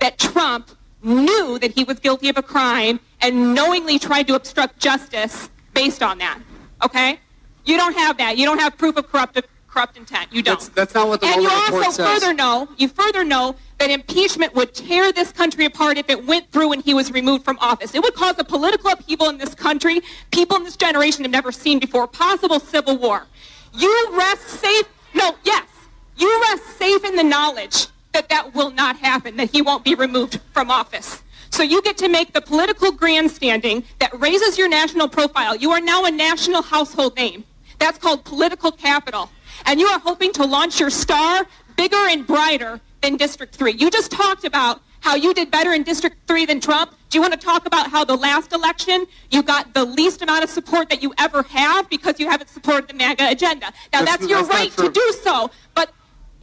[0.00, 0.70] that Trump
[1.02, 6.02] knew that he was guilty of a crime and knowingly tried to obstruct justice based
[6.02, 6.38] on that.
[6.82, 7.18] Okay?
[7.64, 8.36] You don't have that.
[8.36, 9.40] You don't have proof of corrupt
[9.74, 10.32] corrupt intent.
[10.32, 10.54] You don't.
[10.54, 13.56] That's, that's not what the and you Mueller report also further know, you further know
[13.78, 17.44] that impeachment would tear this country apart if it went through when he was removed
[17.44, 17.92] from office.
[17.94, 21.50] It would cause a political upheaval in this country people in this generation have never
[21.50, 23.26] seen before, possible civil war.
[23.74, 24.88] You rest safe.
[25.12, 25.73] No, yes.
[26.16, 29.94] You rest safe in the knowledge that that will not happen, that he won't be
[29.94, 31.22] removed from office.
[31.50, 35.56] So you get to make the political grandstanding that raises your national profile.
[35.56, 37.44] You are now a national household name.
[37.78, 39.30] That's called political capital.
[39.66, 41.46] And you are hoping to launch your star
[41.76, 43.72] bigger and brighter than District 3.
[43.72, 46.94] You just talked about how you did better in District 3 than Trump.
[47.10, 50.44] Do you want to talk about how the last election you got the least amount
[50.44, 53.66] of support that you ever have because you haven't supported the MAGA agenda?
[53.92, 55.92] Now, that's, That's- your that's right to do so, but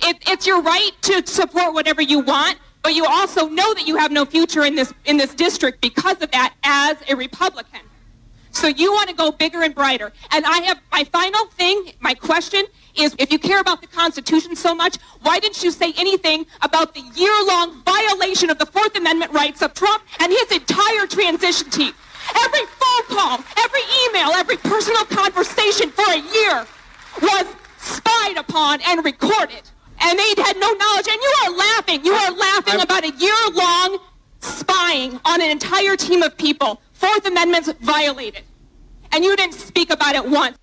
[0.03, 3.97] it, it's your right to support whatever you want, but you also know that you
[3.97, 7.81] have no future in this in this district because of that as a Republican.
[8.51, 10.11] So you want to go bigger and brighter.
[10.31, 12.63] And I have my final thing, my question
[12.95, 16.93] is if you care about the Constitution so much, why didn't you say anything about
[16.93, 21.93] the year-long violation of the Fourth Amendment rights of Trump and his entire transition team?
[22.35, 26.67] Every phone call, every email, every personal conversation for a year
[27.21, 27.45] was
[27.77, 29.70] spied upon and recorded.
[30.05, 31.07] And they had no knowledge.
[31.13, 31.99] And you are laughing.
[32.05, 33.99] You are laughing about a year-long
[34.39, 36.79] spying on an entire team of people.
[36.93, 38.43] Fourth Amendment's violated.
[39.09, 40.53] And you didn't speak about it once.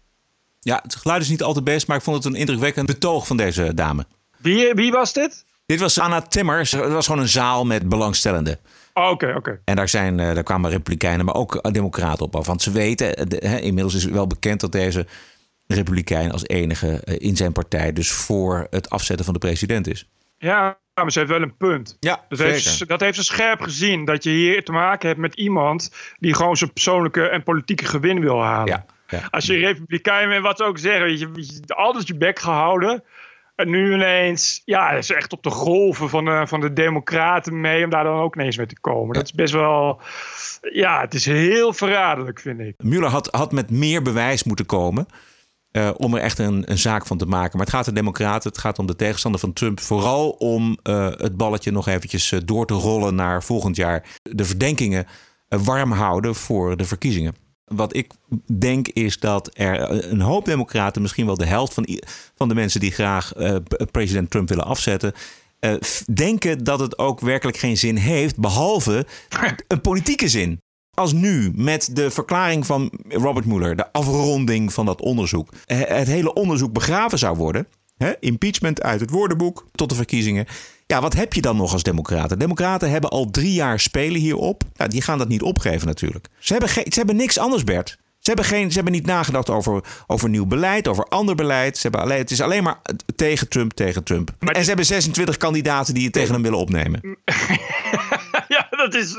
[0.60, 3.36] Ja, het geluid is niet altijd best, maar ik vond het een indrukwekkend betoog van
[3.36, 4.06] deze dame.
[4.36, 5.44] Wie, wie was dit?
[5.66, 6.58] Dit was Anna Timmer.
[6.58, 8.58] Het was gewoon een zaal met belangstellenden.
[8.94, 9.60] Oh, Oké, oké.
[9.64, 12.46] En daar, zijn, eh, daar kwamen republikeinen, maar ook eh, democraten op af.
[12.46, 15.06] Want ze weten, eh, de- inmiddels is wel bekend dat deze
[15.74, 20.08] republikein als enige eh, in zijn partij dus voor het afzetten van de president is.
[20.38, 21.96] Ja, maar ze heeft wel een punt.
[22.00, 22.86] Ja, dat, heeft, zeker.
[22.86, 24.04] dat heeft ze scherp gezien.
[24.04, 28.20] Dat je hier te maken hebt met iemand die gewoon zijn persoonlijke en politieke gewin
[28.20, 28.84] wil halen.
[29.30, 33.02] Als je republikein bent, wat ze ook zeggen, weet je, altijd je bek gehouden.
[33.56, 37.84] En nu ineens, ja, is echt op de golven van de, van de democraten mee
[37.84, 39.14] om daar dan ook ineens mee te komen.
[39.14, 40.00] Dat is best wel,
[40.72, 42.74] ja, het is heel verraderlijk, vind ik.
[42.76, 45.06] Mueller had, had met meer bewijs moeten komen.
[45.70, 47.56] Eh, om er echt een, een zaak van te maken.
[47.56, 49.80] Maar het gaat de Democraten, het gaat om de tegenstander van Trump.
[49.80, 54.04] Vooral om eh, het balletje nog eventjes eh, door te rollen naar volgend jaar.
[54.22, 55.06] De verdenkingen
[55.48, 57.34] warm houden voor de verkiezingen.
[57.64, 58.12] Wat ik
[58.58, 61.88] denk is dat er een hoop Democraten, misschien wel de helft van,
[62.34, 63.32] van de mensen die graag
[63.90, 65.12] president Trump willen afzetten.
[66.12, 69.06] denken dat het ook werkelijk geen zin heeft, behalve
[69.68, 70.60] een politieke zin.
[70.98, 76.08] Als nu met de verklaring van Robert Mueller, de afronding van dat onderzoek, eh, het
[76.08, 80.46] hele onderzoek begraven zou worden, hè, impeachment uit het woordenboek tot de verkiezingen.
[80.86, 82.38] Ja, wat heb je dan nog als democraten?
[82.38, 84.62] Democraten hebben al drie jaar spelen hierop.
[84.74, 86.28] Ja, die gaan dat niet opgeven natuurlijk.
[86.38, 87.98] Ze hebben, ze hebben niks anders, Bert.
[88.18, 91.76] Ze hebben, geen, ze hebben niet nagedacht over, over nieuw beleid, over ander beleid.
[91.76, 92.78] Ze hebben alleen, het is alleen maar
[93.16, 94.30] tegen Trump, tegen Trump.
[94.38, 97.00] en ze hebben 26 kandidaten die het tegen hem willen opnemen.
[98.84, 99.16] dat is.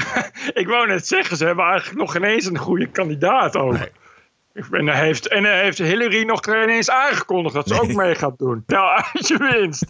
[0.62, 3.76] ik wou net zeggen, ze hebben eigenlijk nog ineens een goede kandidaat ook.
[4.70, 8.38] En, hij heeft, en hij heeft Hillary nog ineens aangekondigd dat ze ook mee gaat
[8.38, 8.62] doen.
[8.66, 9.84] Nou, als je winst.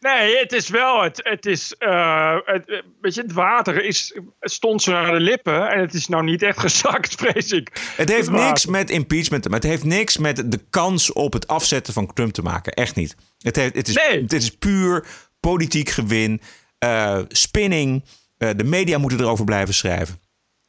[0.00, 1.02] Nee, het is wel.
[1.02, 1.74] Het, het is.
[1.78, 5.70] Uh, het, weet je, het water is, stond ze naar de lippen.
[5.70, 7.92] En het is nou niet echt gezakt, vrees ik.
[7.96, 9.68] Het heeft niks met impeachment te maken.
[9.68, 12.72] Het heeft niks met de kans op het afzetten van Trump te maken.
[12.72, 13.16] Echt niet.
[13.38, 14.22] Het, heeft, het, is, nee.
[14.22, 15.06] het is puur
[15.40, 16.40] politiek gewin.
[16.84, 18.04] Uh, spinning.
[18.38, 20.20] Uh, de media moeten erover blijven schrijven.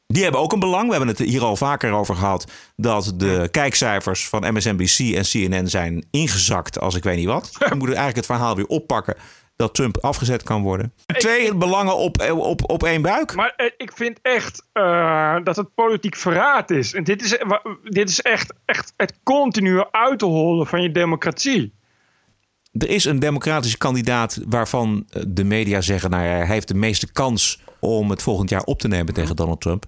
[0.05, 0.85] Die hebben ook een belang.
[0.85, 2.51] We hebben het hier al vaker over gehad.
[2.75, 7.51] Dat de kijkcijfers van MSNBC en CNN zijn ingezakt als ik weet niet wat.
[7.57, 9.15] We moeten eigenlijk het verhaal weer oppakken
[9.57, 10.93] dat Trump afgezet kan worden.
[11.05, 13.35] Twee belangen op, op, op één buik.
[13.35, 16.93] Maar eh, ik vind echt uh, dat het politiek verraad is.
[16.93, 17.37] En dit is,
[17.83, 21.73] dit is echt, echt het continue uit te hollen van je democratie.
[22.77, 26.09] Er is een democratische kandidaat waarvan de media zeggen...
[26.09, 29.35] nou ja, hij heeft de meeste kans om het volgend jaar op te nemen tegen
[29.35, 29.85] Donald Trump.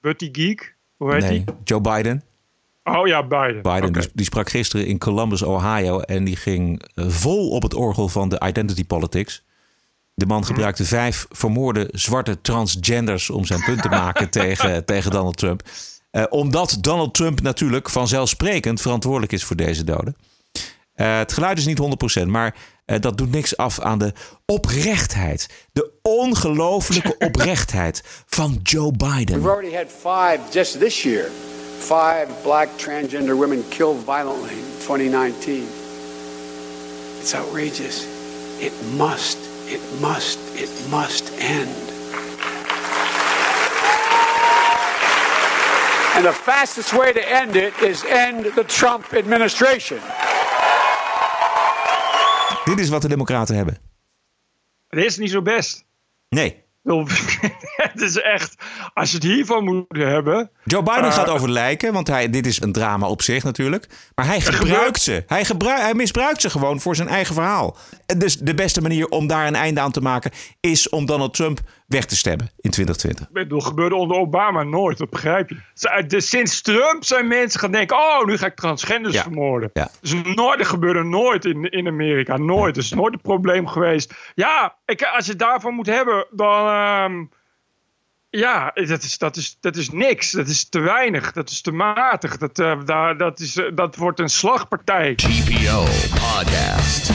[0.00, 0.76] Buddy Geek?
[0.96, 1.54] Hoe heet nee, die?
[1.64, 2.22] Joe Biden.
[2.84, 3.62] Oh ja, Biden.
[3.62, 4.08] Biden okay.
[4.14, 6.00] die, sprak gisteren in Columbus, Ohio.
[6.00, 9.44] En die ging vol op het orgel van de identity politics.
[10.14, 15.36] De man gebruikte vijf vermoorde zwarte transgenders om zijn punt te maken tegen, tegen Donald
[15.36, 15.62] Trump.
[16.12, 20.16] Uh, omdat Donald Trump natuurlijk vanzelfsprekend verantwoordelijk is voor deze doden.
[21.00, 21.80] Uh, het geluid is niet
[22.20, 22.54] 100%, maar
[22.86, 24.12] uh, dat doet niks af aan de
[24.46, 25.48] oprechtheid.
[25.72, 29.34] De ongelofelijke oprechtheid van Joe Biden.
[29.34, 31.30] We've already had five just this year.
[31.78, 35.68] Five black transgender women killed violently in 2019.
[37.20, 38.06] It's outrageous.
[38.58, 41.88] It must, it must, it must end.
[46.14, 50.00] And the fastest way to end it is end the Trump administration.
[52.68, 53.78] Dit is wat de Democraten hebben.
[54.88, 55.84] Het is niet zo best.
[56.28, 56.64] Nee.
[57.92, 58.56] Het is echt,
[58.94, 60.50] als je het hiervan moet hebben.
[60.68, 63.88] Joe Biden uh, gaat over lijken, want hij, dit is een drama op zich natuurlijk.
[64.14, 65.24] Maar hij gebruikt ze.
[65.26, 67.76] Hij, gebruik, hij misbruikt ze gewoon voor zijn eigen verhaal.
[68.16, 71.60] Dus de beste manier om daar een einde aan te maken is om Donald Trump
[71.86, 73.26] weg te stemmen in 2020.
[73.26, 76.04] Ik bedoel, gebeurde onder Obama nooit, dat begrijp je.
[76.06, 79.22] Dus sinds Trump zijn mensen gaan denken: oh, nu ga ik transgenders ja.
[79.22, 79.70] vermoorden.
[79.72, 79.90] Ja.
[80.00, 82.36] Dus nooit, dat gebeurde nooit in, in Amerika.
[82.36, 82.74] Nooit.
[82.74, 84.14] Dat is nooit een probleem geweest.
[84.34, 86.66] Ja, ik, als je het daarvan moet hebben, dan.
[86.66, 87.26] Uh,
[88.30, 90.30] ja, dat is, dat, is, dat is niks.
[90.30, 91.32] Dat is te weinig.
[91.32, 92.36] Dat is te matig.
[92.36, 95.14] Dat, uh, daar, dat, is, uh, dat wordt een slagpartij.
[95.14, 97.10] TPO Podcast.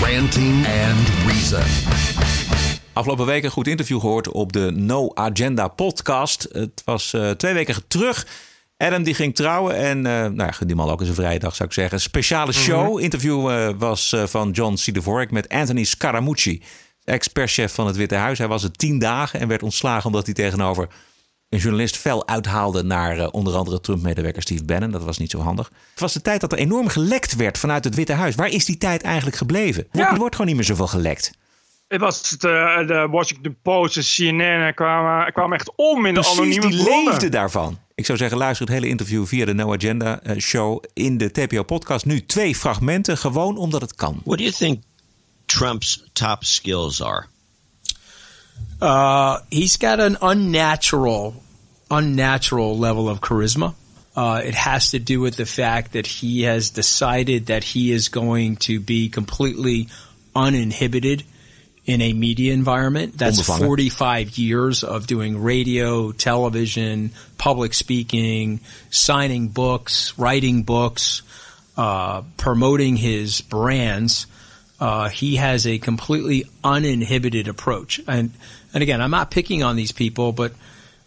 [0.00, 1.62] Ranting and Reason.
[2.92, 6.48] Afgelopen week een goed interview gehoord op de No Agenda podcast.
[6.52, 8.26] Het was uh, twee weken terug.
[8.82, 11.54] Adam die ging trouwen en uh, nou ja, die man ook eens een vrije dag
[11.54, 12.00] zou ik zeggen.
[12.00, 12.86] Speciale show.
[12.86, 12.98] Mm -hmm.
[12.98, 14.94] Interview uh, was uh, van John C.
[14.94, 16.62] Dvorak met Anthony Scaramucci.
[17.04, 18.38] Ex-perschef van het Witte Huis.
[18.38, 20.88] Hij was er tien dagen en werd ontslagen omdat hij tegenover
[21.48, 24.90] een journalist fel uithaalde naar onder andere Trump-medewerker Steve Bannon.
[24.90, 25.70] Dat was niet zo handig.
[25.90, 28.34] Het was de tijd dat er enorm gelekt werd vanuit het Witte Huis.
[28.34, 29.86] Waar is die tijd eigenlijk gebleven?
[29.92, 30.12] Ja.
[30.12, 31.32] Er wordt gewoon niet meer zoveel gelekt.
[31.88, 36.68] Het was de, de Washington Post en CNN kwamen, kwamen echt om in de anonieme
[36.68, 37.04] die bronnen.
[37.04, 37.78] leefde daarvan.
[37.94, 41.62] Ik zou zeggen, luister het hele interview via de No Agenda show in de TPO
[41.62, 42.04] podcast.
[42.04, 44.20] Nu twee fragmenten, gewoon omdat het kan.
[44.24, 44.82] What do you think
[45.46, 47.26] Trump's top skills are?
[48.80, 51.42] Uh, he's got an unnatural,
[51.88, 53.74] unnatural level of charisma.
[54.16, 58.10] Uh, it has to do with the fact that he has decided that he is
[58.10, 59.88] going to be completely
[60.34, 61.24] uninhibited
[61.84, 63.18] in a media environment.
[63.18, 71.22] That's 45 years of doing radio, television, public speaking, signing books, writing books,
[71.76, 74.26] uh, promoting his brands.
[74.78, 78.00] Uh, he has a completely uninhibited approach.
[78.06, 78.30] And,
[78.72, 80.52] and again, I'm not picking on these people, but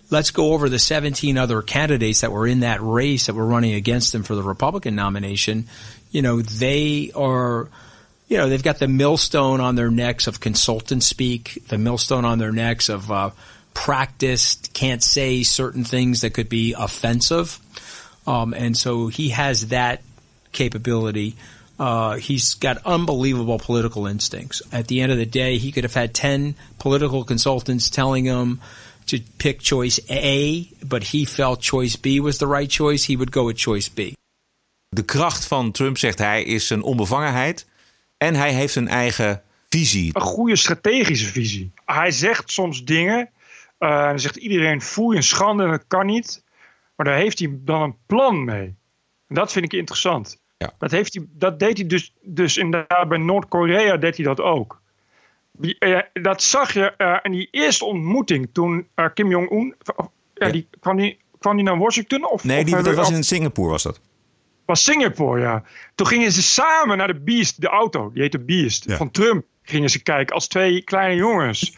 [0.09, 3.73] let's go over the 17 other candidates that were in that race that were running
[3.73, 5.67] against him for the Republican nomination.
[6.11, 7.69] You know, they are,
[8.27, 12.39] you know, they've got the millstone on their necks of consultant speak, the millstone on
[12.39, 13.31] their necks of uh,
[13.73, 17.59] practiced, can't say certain things that could be offensive.
[18.25, 20.01] Um, and so he has that
[20.51, 21.35] capability.
[21.77, 24.61] Uh, he's got unbelievable political instincts.
[24.71, 28.59] At the end of the day, he could have had 10 political consultants telling him
[29.07, 33.03] to pick choice A, but he felt choice B was the right choice.
[33.03, 34.15] He would go with choice B.
[34.89, 37.65] De kracht van Trump, zegt hij, is zijn onbevangenheid.
[38.25, 40.09] En hij heeft een eigen visie.
[40.13, 41.71] Een goede strategische visie.
[41.85, 43.29] Hij zegt soms dingen.
[43.79, 46.43] Uh, en dan zegt iedereen: voel je schande en dat kan niet.
[46.95, 48.75] Maar daar heeft hij dan een plan mee.
[49.27, 50.41] En dat vind ik interessant.
[50.57, 50.73] Ja.
[50.77, 54.81] Dat, heeft hij, dat deed hij dus, dus inderdaad bij Noord-Korea deed hij dat ook.
[55.51, 59.75] Die, uh, dat zag je uh, in die eerste ontmoeting toen Kim Jong-un.
[60.33, 62.31] Ja, die, kwam, die, kwam die naar Washington?
[62.31, 63.99] Of, nee, of die, dat was in Singapore, was dat?
[64.65, 65.63] Was Singapore, ja.
[65.95, 68.95] Toen gingen ze samen naar de Beast, de auto, die heette Beast, Ja.
[68.95, 69.45] van Trump.
[69.63, 71.73] Gingen ze kijken als twee kleine jongens.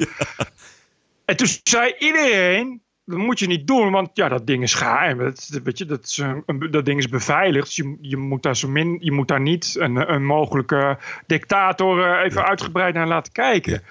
[1.26, 5.18] En toen zei iedereen, dat moet je niet doen, want ja, dat ding is geheim.
[5.18, 7.66] Dat, weet je, dat, is een- dat ding is beveiligd.
[7.66, 12.04] Dus je, je, moet daar zo min, je moet daar niet een, een mogelijke dictator
[12.06, 13.84] eh, even uitgebreid naar laten kijken.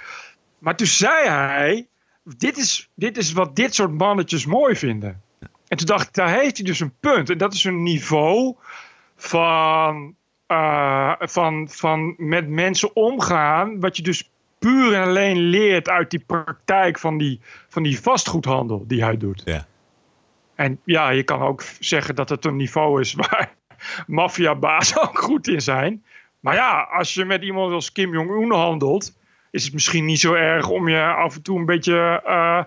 [0.58, 1.86] Maar toen zei hij,
[2.36, 5.22] dit is, dit is wat dit soort mannetjes mooi vinden.
[5.68, 7.30] En toen dacht ik, daar heeft hij dus een punt.
[7.30, 8.54] En dat is een niveau
[9.16, 10.14] van,
[10.46, 16.24] eh, van, van met mensen omgaan, wat je dus puur en alleen leert uit die
[16.26, 19.42] praktijk van die, van die vastgoedhandel die hij doet.
[19.44, 19.66] Ja.
[20.54, 23.54] En ja, je kan ook zeggen dat het een niveau is waar
[24.06, 26.04] maffiabazen ook goed in zijn.
[26.40, 29.16] Maar ja, als je met iemand als Kim Jong-un handelt,
[29.50, 32.60] is het misschien niet zo erg om je af en toe een beetje eh,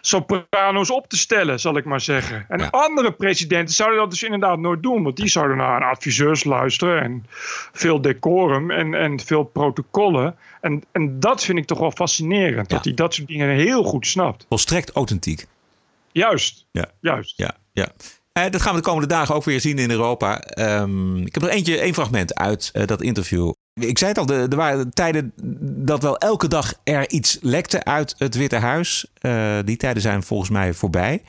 [0.00, 2.44] soprano's op te stellen, zal ik maar zeggen.
[2.48, 7.02] En andere presidenten zouden dat dus inderdaad nooit doen, want die zouden naar adviseurs luisteren
[7.02, 7.26] en
[7.72, 10.36] veel decorum en, en veel protocollen.
[10.60, 14.06] En, en dat vind ik toch wel fascinerend, dat hij dat soort dingen heel goed
[14.06, 14.46] snapt.
[14.48, 15.46] Volstrekt authentiek.
[16.12, 16.86] Juist, Ja.
[17.00, 17.32] juist.
[17.36, 17.88] Ja, ja.
[18.32, 20.40] Eh, dat gaan we de komende dagen ook weer zien in Europa.
[20.40, 23.52] Ehm, ik heb nog eentje, één fragment uit eh, dat interview.
[23.74, 25.32] Ik zei het al, er waren tijden
[25.84, 29.06] dat wel elke dag er iets lekte uit het Witte Huis.
[29.18, 31.22] Eh, die tijden zijn volgens mij voorbij.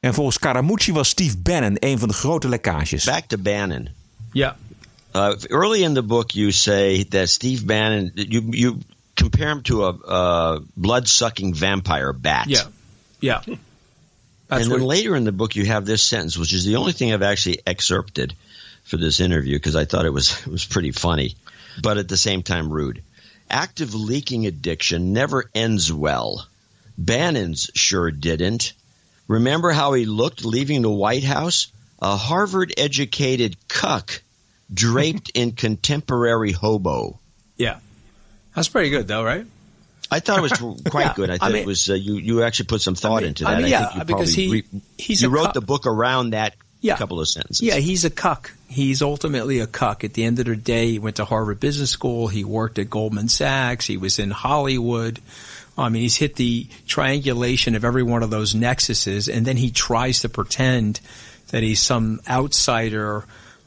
[0.00, 3.04] En volgens Caramucci was Steve Bannon een van de grote lekkages.
[3.04, 3.88] Back to Bannon.
[4.32, 4.54] Yeah.
[5.14, 8.76] Uh, early in the book, you say that Steve Bannon, you you
[9.14, 12.44] compare him to a uh, blood-sucking vampire bat.
[12.46, 12.66] Yeah.
[13.18, 13.40] Yeah.
[13.44, 13.56] That's
[14.48, 16.92] and then what- later in the book, you have this sentence, which is the only
[16.92, 18.34] thing I've actually excerpted
[18.82, 21.34] for this interview because I thought it was it was pretty funny,
[21.82, 23.02] but at the same time rude.
[23.50, 26.46] Active leaking addiction never ends well.
[26.98, 28.72] Bannon's sure didn't.
[29.28, 31.68] Remember how he looked leaving the White House?
[32.00, 34.22] A Harvard-educated cuck
[34.72, 37.18] draped in contemporary hobo.
[37.56, 37.78] Yeah.
[38.54, 39.46] That's pretty good, though, right?
[40.10, 40.52] I thought it was
[40.90, 41.30] quite Yeah, good.
[41.30, 42.14] I I thought mean- it was uh, you.
[42.16, 43.62] You actually put some thought into I that.
[43.62, 44.64] mean, yeah, think you because he-
[44.98, 46.94] he's you wrote cu- the book around that Yeah.
[46.94, 47.66] A couple of sentences.
[47.66, 48.52] Yeah, he's a cuck.
[48.68, 50.04] He's ultimately a cuck.
[50.04, 52.28] At the end of the day, he went to Harvard Business School.
[52.28, 53.86] He worked at Goldman Sachs.
[53.86, 55.20] He was in Hollywood.
[55.78, 59.70] I mean, he's hit the triangulation of every one of those nexuses, and then he
[59.70, 61.00] tries to pretend
[61.48, 63.24] that he's some outsider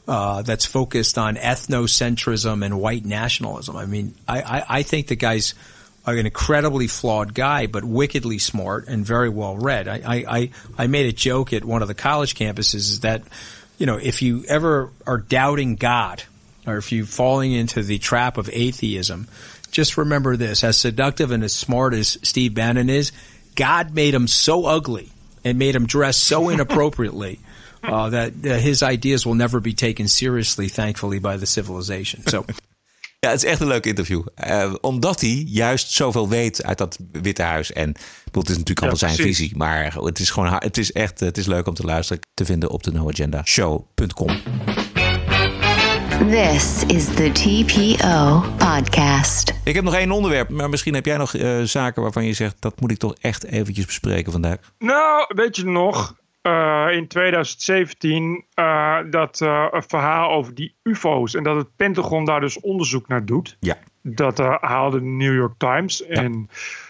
[0.08, 3.76] uh, that's focused on ethnocentrism and white nationalism.
[3.76, 5.54] I mean, I, I, I think the guy's
[6.06, 9.88] an incredibly flawed guy, but wickedly smart and very well read.
[9.88, 13.22] I, I, I, I made a joke at one of the college campuses that,
[13.78, 16.22] you know, if you ever are doubting God
[16.66, 19.28] or if you're falling into the trap of atheism,
[19.70, 23.12] just remember this as seductive and as smart as Steve Bannon is,
[23.54, 25.10] God made him so ugly
[25.44, 27.40] and made him dress so inappropriately.
[27.82, 32.20] Uh, that uh, his ideas will never be taken seriously, thankfully, by the civilization.
[32.26, 32.44] So,
[33.26, 34.22] Ja, het is echt een leuk interview.
[34.34, 37.72] Eh, omdat hij juist zoveel weet uit dat Witte Huis.
[37.72, 37.88] En
[38.32, 39.36] het is natuurlijk allemaal zijn precies.
[39.36, 39.56] visie.
[39.56, 42.22] Maar het is gewoon, het is echt, het is leuk om te luisteren.
[42.34, 44.28] Te vinden op de noagendashow.com.
[46.28, 49.52] This is the TPO podcast.
[49.64, 52.56] Ik heb nog één onderwerp, maar misschien heb jij nog eh, zaken waarvan je zegt...
[52.58, 54.56] dat moet ik toch echt eventjes bespreken vandaag.
[54.78, 61.34] Nou, weet je nog, eh, in 2017 eh, dat eh, een verhaal over die UFO's
[61.34, 63.56] en dat het Pentagon daar dus onderzoek naar doet.
[63.60, 63.78] Ja.
[64.02, 66.48] Dat haalde de New York Times en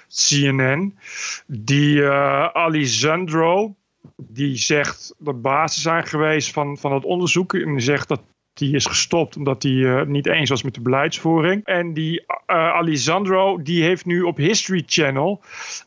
[0.08, 0.98] CNN.
[1.46, 2.04] Die
[2.52, 3.74] Alessandro,
[4.16, 7.54] die zegt de basis zijn geweest van, van het onderzoek.
[7.54, 8.20] En die zegt dat
[8.52, 11.64] die is gestopt omdat hij het niet eens was met de beleidsvoering.
[11.64, 15.40] En die eh Alessandro, die heeft nu op History Channel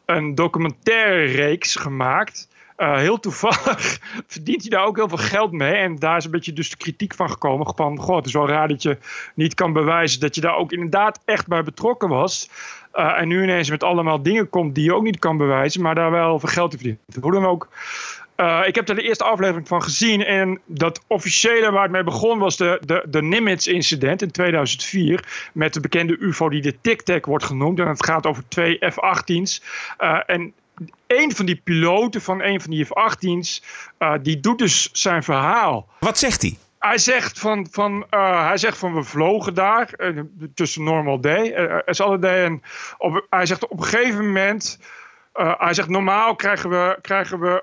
[0.06, 2.48] een documentaire reeks gemaakt.
[2.76, 5.74] Eh, heel toevallig verdient hij daar ook heel veel geld mee.
[5.74, 7.74] En daar is een beetje dus de kritiek van gekomen.
[7.76, 8.98] Van, goh, het is wel raar dat je
[9.36, 12.50] niet kan bewijzen dat je daar ook inderdaad echt bij betrokken was.
[12.92, 15.82] Eh, en nu ineens met allemaal dingen komt die je ook niet kan bewijzen.
[15.82, 17.24] Maar daar wel veel geld in verdient.
[17.24, 17.68] Hoe dan ook.
[18.38, 20.26] Uh, ik heb er de eerste aflevering van gezien.
[20.26, 25.50] En dat officiële waar het mee begon was de, de, de Nimitz-incident in 2004.
[25.54, 27.80] Met de bekende UFO die de Tic Tac wordt genoemd.
[27.80, 29.62] En het gaat over twee F-18's.
[30.00, 30.54] Uh, en
[31.08, 33.64] een van die piloten van een van die F-18's,
[34.00, 35.88] uh, die doet dus zijn verhaal.
[36.00, 36.58] Wat zegt hij?
[36.80, 40.22] Hij zegt van, van, uh, hij zegt van we vlogen daar uh,
[40.54, 41.56] tussen normal day,
[41.86, 42.44] as other day.
[42.44, 42.62] En
[42.98, 44.80] op, hij zegt op een gegeven moment,
[45.34, 47.62] hij zegt normaal krijgen we, krijgen we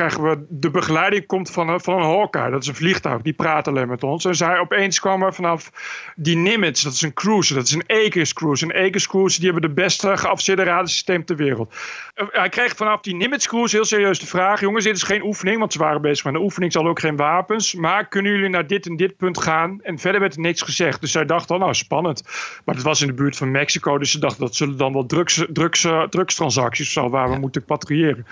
[0.00, 2.50] krijgen we de begeleiding komt van, van een Hawkeye.
[2.50, 4.24] Dat is een vliegtuig, die praat alleen met ons.
[4.24, 5.70] En zij opeens kwam er vanaf
[6.16, 8.64] die Nimitz, dat is een cruise, dat is een Aegis cruise.
[8.64, 11.74] Een Aegis cruise, die hebben de beste geavanceerde radarsysteem ter wereld.
[12.14, 15.58] Hij kreeg vanaf die Nimitz cruise heel serieus de vraag, jongens, dit is geen oefening,
[15.58, 17.74] want ze waren bezig met een oefening, ze hadden ook geen wapens.
[17.74, 19.80] Maar kunnen jullie naar dit en dit punt gaan?
[19.82, 21.00] En verder werd er niks gezegd.
[21.00, 22.22] Dus zij dachten, oh, nou spannend.
[22.64, 25.06] Maar het was in de buurt van Mexico, dus ze dachten dat zullen dan wel
[25.06, 28.26] drugs, drugs, drugstransacties of zo, waar we moeten patrouilleren.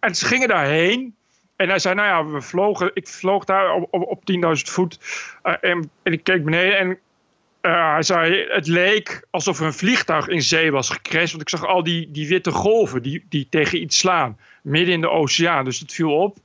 [0.00, 1.14] En ze gingen daarheen.
[1.56, 4.98] En hij zei, nou ja, we vlogen, ik vloog daar op, op, op 10.000 voet.
[5.44, 6.88] Uh, en, ik keek beneden en
[7.62, 11.30] uh, hij zei, het leek alsof een vliegtuig in zee was gecrashed.
[11.30, 14.38] Want ik zag al die, die witte golven die, die tegen iets slaan.
[14.62, 15.64] Midden in de oceaan.
[15.64, 16.36] Dus het viel op.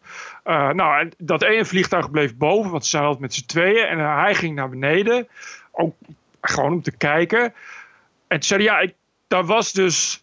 [0.45, 3.87] Uh, nou, en dat ene vliegtuig bleef boven, want ze altijd met z'n tweeën.
[3.87, 5.27] En hij ging naar beneden.
[5.71, 5.95] Ook
[6.41, 7.41] gewoon om te kijken.
[8.27, 8.93] En toen zei ja, ik,
[9.27, 10.20] daar was dus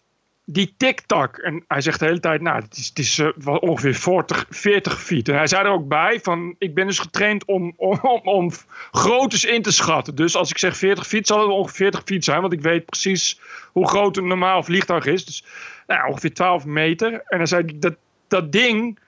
[0.51, 1.37] die tik-tak.
[1.37, 5.01] En hij zegt de hele tijd, nou, het is, het is uh, ongeveer 40, 40
[5.01, 5.29] feet.
[5.29, 8.51] En hij zei er ook bij van, ik ben dus getraind om, om, om,
[8.91, 10.15] groottes in te schatten.
[10.15, 12.41] Dus als ik zeg 40 feet, zal het ongeveer 40 feet zijn.
[12.41, 13.39] Want ik weet precies
[13.71, 15.25] hoe groot een normaal vliegtuig is.
[15.25, 15.45] Dus
[15.87, 17.13] nou, ongeveer 12 meter.
[17.13, 17.95] En hij zei, dat,
[18.27, 18.99] dat ding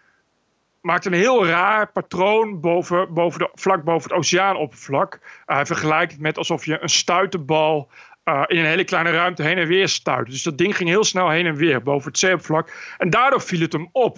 [0.82, 5.20] maakt een heel raar patroon boven, boven de, vlak boven het oceaanoppervlak.
[5.46, 7.89] Hij vergelijkt het met alsof je een stuiterbal
[8.26, 10.30] uh, in een hele kleine ruimte heen en weer stuit.
[10.30, 12.95] Dus dat ding ging heel snel heen en weer boven het zeeoppervlak.
[12.97, 14.17] En daardoor viel het hem op.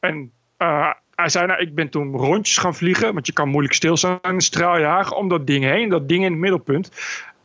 [0.00, 3.14] En uh, hij zei, nou, ik ben toen rondjes gaan vliegen.
[3.14, 5.88] Want je kan moeilijk stilstaan in een straaljager om dat ding heen.
[5.88, 6.90] Dat ding in het middelpunt.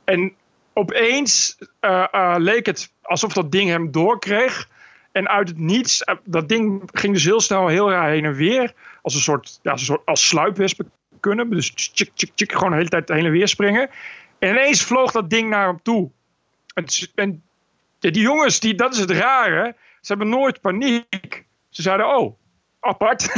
[0.03, 0.33] En
[0.73, 4.67] opeens uh, leek het alsof dat ding hem doorkreeg.
[5.11, 8.73] En uit het niets, dat ding ging dus heel snel heel raar heen en weer.
[9.01, 11.49] Als een soort, ja, als, een soort, als sluipwespen kunnen.
[11.49, 13.89] Dus tjik, tjik, tjik, gewoon de hele tijd heen en weer springen.
[14.39, 16.11] En ineens vloog dat ding naar hem toe.
[16.73, 16.85] En,
[17.15, 17.43] en
[17.99, 19.75] die jongens, die, dat is het rare.
[20.01, 21.45] Ze hebben nooit paniek.
[21.69, 22.37] Ze zeiden, oh,
[22.79, 23.31] apart.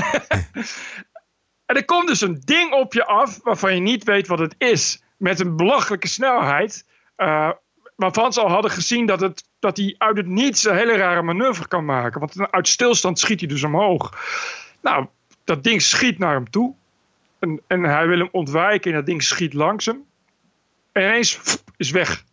[1.65, 4.55] en er komt dus een ding op je af waarvan je niet weet wat het
[4.57, 5.03] is.
[5.17, 6.85] Met een belachelijke snelheid.
[7.17, 7.51] Uh,
[7.95, 11.21] waarvan ze al hadden gezien dat, het, dat hij uit het niets een hele rare
[11.21, 12.19] manoeuvre kan maken.
[12.19, 14.17] Want uit stilstand schiet hij dus omhoog.
[14.81, 15.07] Nou,
[15.43, 16.73] dat ding schiet naar hem toe.
[17.39, 20.05] En, en hij wil hem ontwijken en dat ding schiet langs hem.
[20.91, 22.23] En ineens is weg.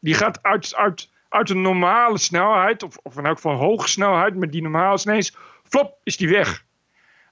[0.00, 4.52] Die gaat uit, uit, uit een normale snelheid, of, of in elk hoge snelheid, met
[4.52, 6.64] die normale ineens, flop, is die weg.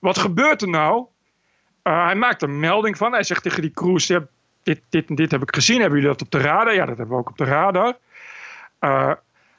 [0.01, 1.07] Wat gebeurt er nou?
[1.82, 3.12] Uh, hij maakt een melding van.
[3.12, 4.26] Hij zegt tegen die ja,
[4.62, 5.80] dit, dit en dit heb ik gezien.
[5.80, 6.74] Hebben jullie dat op de radar?
[6.74, 7.97] Ja, dat hebben we ook op de radar.
[8.80, 9.12] Uh,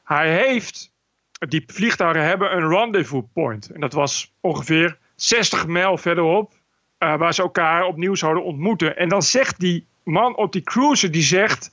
[0.03, 0.91] hij heeft,
[1.31, 3.69] die vliegtuigen hebben een rendezvous point.
[3.69, 6.53] En dat was ongeveer 60 mijl verderop,
[6.99, 8.97] uh, waar ze elkaar opnieuw zouden ontmoeten.
[8.97, 11.71] En dan zegt die man op die cruiser die zegt: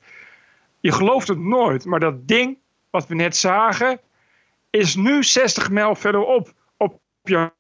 [0.81, 2.59] Je gelooft het nooit, maar dat ding
[2.91, 4.01] wat we net zagen,
[4.71, 7.53] is nu 60 mijl verderop op je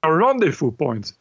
[0.00, 1.18] rendezvous point.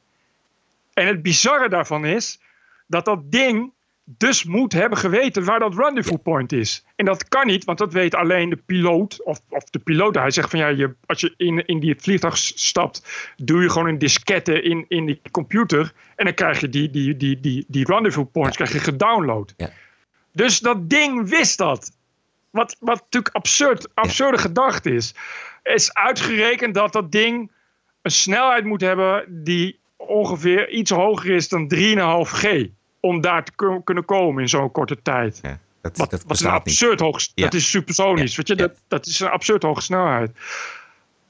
[0.93, 2.39] En het bizarre daarvan is
[2.87, 3.73] dat dat ding
[4.05, 6.85] dus moet hebben geweten waar dat rendezvous point is.
[6.95, 9.23] En dat kan niet, want dat weet alleen de piloot.
[9.23, 12.37] Of, of de piloot, hij zegt van ja, je, als je in, in die vliegtuig
[12.37, 15.93] stapt, doe je gewoon een diskette in, in die computer.
[16.15, 19.53] En dan krijg je die, die, die, die, die rendezvous points krijg je gedownload.
[19.57, 19.69] Ja.
[20.31, 21.91] Dus dat ding wist dat.
[22.49, 24.41] Wat, wat natuurlijk absurd, absurde ja.
[24.41, 25.15] gedachte is.
[25.63, 27.51] Is uitgerekend dat dat ding
[28.01, 31.79] een snelheid moet hebben die ongeveer iets hoger is dan 3,5
[32.21, 32.67] G
[33.05, 35.39] om daar te kunnen komen in zo'n korte tijd.
[35.41, 37.43] Ja, dat, wat, dat wat een absurd hoog, ja.
[37.43, 38.37] dat is supersonisch, ja.
[38.37, 40.31] weet je, dat, dat is een absurd hoge snelheid.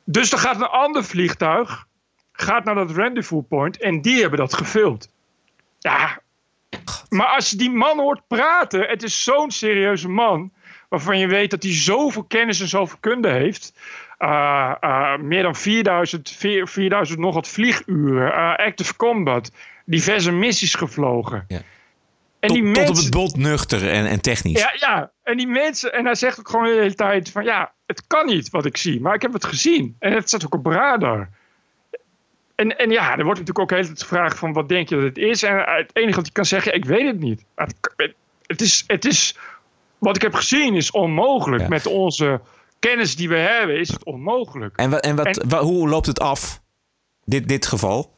[0.03, 1.86] Dus er gaat een ander vliegtuig,
[2.32, 5.09] gaat naar dat rendezvous point en die hebben dat gefilmd.
[5.80, 6.19] Ja,
[7.09, 10.51] maar als je die man hoort praten, het is zo'n serieuze man,
[10.89, 13.73] waarvan je weet dat hij zoveel kennis en zoveel kunde heeft.
[14.19, 16.30] Uh, uh, meer dan 4000,
[16.63, 19.51] 4000 nog wat vlieguren, uh, active combat,
[19.86, 21.45] diverse missies gevlogen.
[21.47, 21.61] Ja.
[22.39, 24.59] En tot, die mensen, tot op het bot nuchter en, en technisch.
[24.59, 27.73] Ja, ja, en die mensen, en hij zegt ook gewoon de hele tijd van ja,
[27.86, 29.95] het kan niet wat ik zie, maar ik heb het gezien.
[29.99, 31.29] En het staat ook op radar.
[32.55, 34.95] En, en ja, er wordt natuurlijk ook de hele tijd gevraagd van wat denk je
[34.95, 35.43] dat het is.
[35.43, 37.45] En het enige wat hij kan zeggen, ik weet het niet.
[37.55, 37.75] Het,
[38.45, 39.38] het, is, het is,
[39.97, 41.67] wat ik heb gezien is onmogelijk ja.
[41.67, 42.41] met onze
[42.79, 44.77] kennis die we hebben, is het onmogelijk.
[44.77, 46.61] En, en, wat, wa- hoe loopt het af,
[47.23, 48.14] dit, dit geval?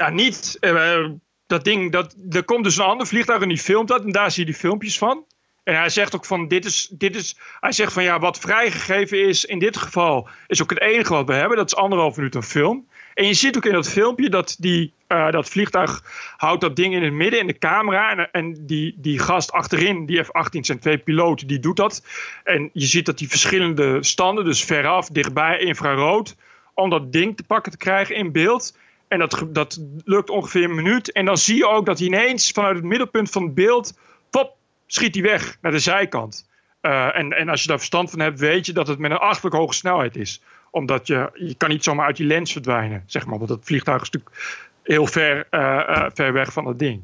[0.00, 0.56] Ja, niet.
[0.60, 1.08] eh,
[1.46, 4.04] dat ding, dat, er komt dus een ander vliegtuig en die filmt dat.
[4.04, 5.24] En daar zie je die filmpjes van.
[5.64, 7.36] En hij zegt ook van, dit is, dit is...
[7.60, 10.28] Hij zegt van, ja, wat vrijgegeven is in dit geval...
[10.46, 11.56] is ook het enige wat we hebben.
[11.56, 12.88] Dat is anderhalf minuut een film.
[13.14, 16.02] En je ziet ook in dat filmpje dat die, eh, dat vliegtuig
[16.36, 18.10] houdt dat ding in het midden in de camera.
[18.10, 22.04] En, en die, die gast achterin, die F-18 zijn twee piloten, die doet dat.
[22.44, 26.36] En je ziet dat die verschillende standen, dus veraf, dichtbij, infrarood...
[26.74, 28.72] om dat ding te pakken te krijgen in beeld...
[29.10, 31.12] En dat, dat lukt ongeveer een minuut.
[31.12, 33.98] En dan zie je ook dat hij ineens vanuit het middelpunt van het beeld.
[34.30, 34.56] pop,
[34.86, 36.48] schiet hij weg naar de zijkant.
[36.80, 39.16] Eh, en, en als je daar verstand van hebt, weet je dat het met een
[39.16, 40.42] achtelijk hoge snelheid is.
[40.70, 43.02] Omdat je, je kan niet zomaar uit die lens verdwijnen.
[43.06, 44.36] Zeg maar, want dat vliegtuig is natuurlijk
[44.82, 47.02] heel ver, eh, eh, ver weg van dat ding.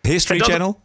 [0.00, 0.80] History dat- Channel?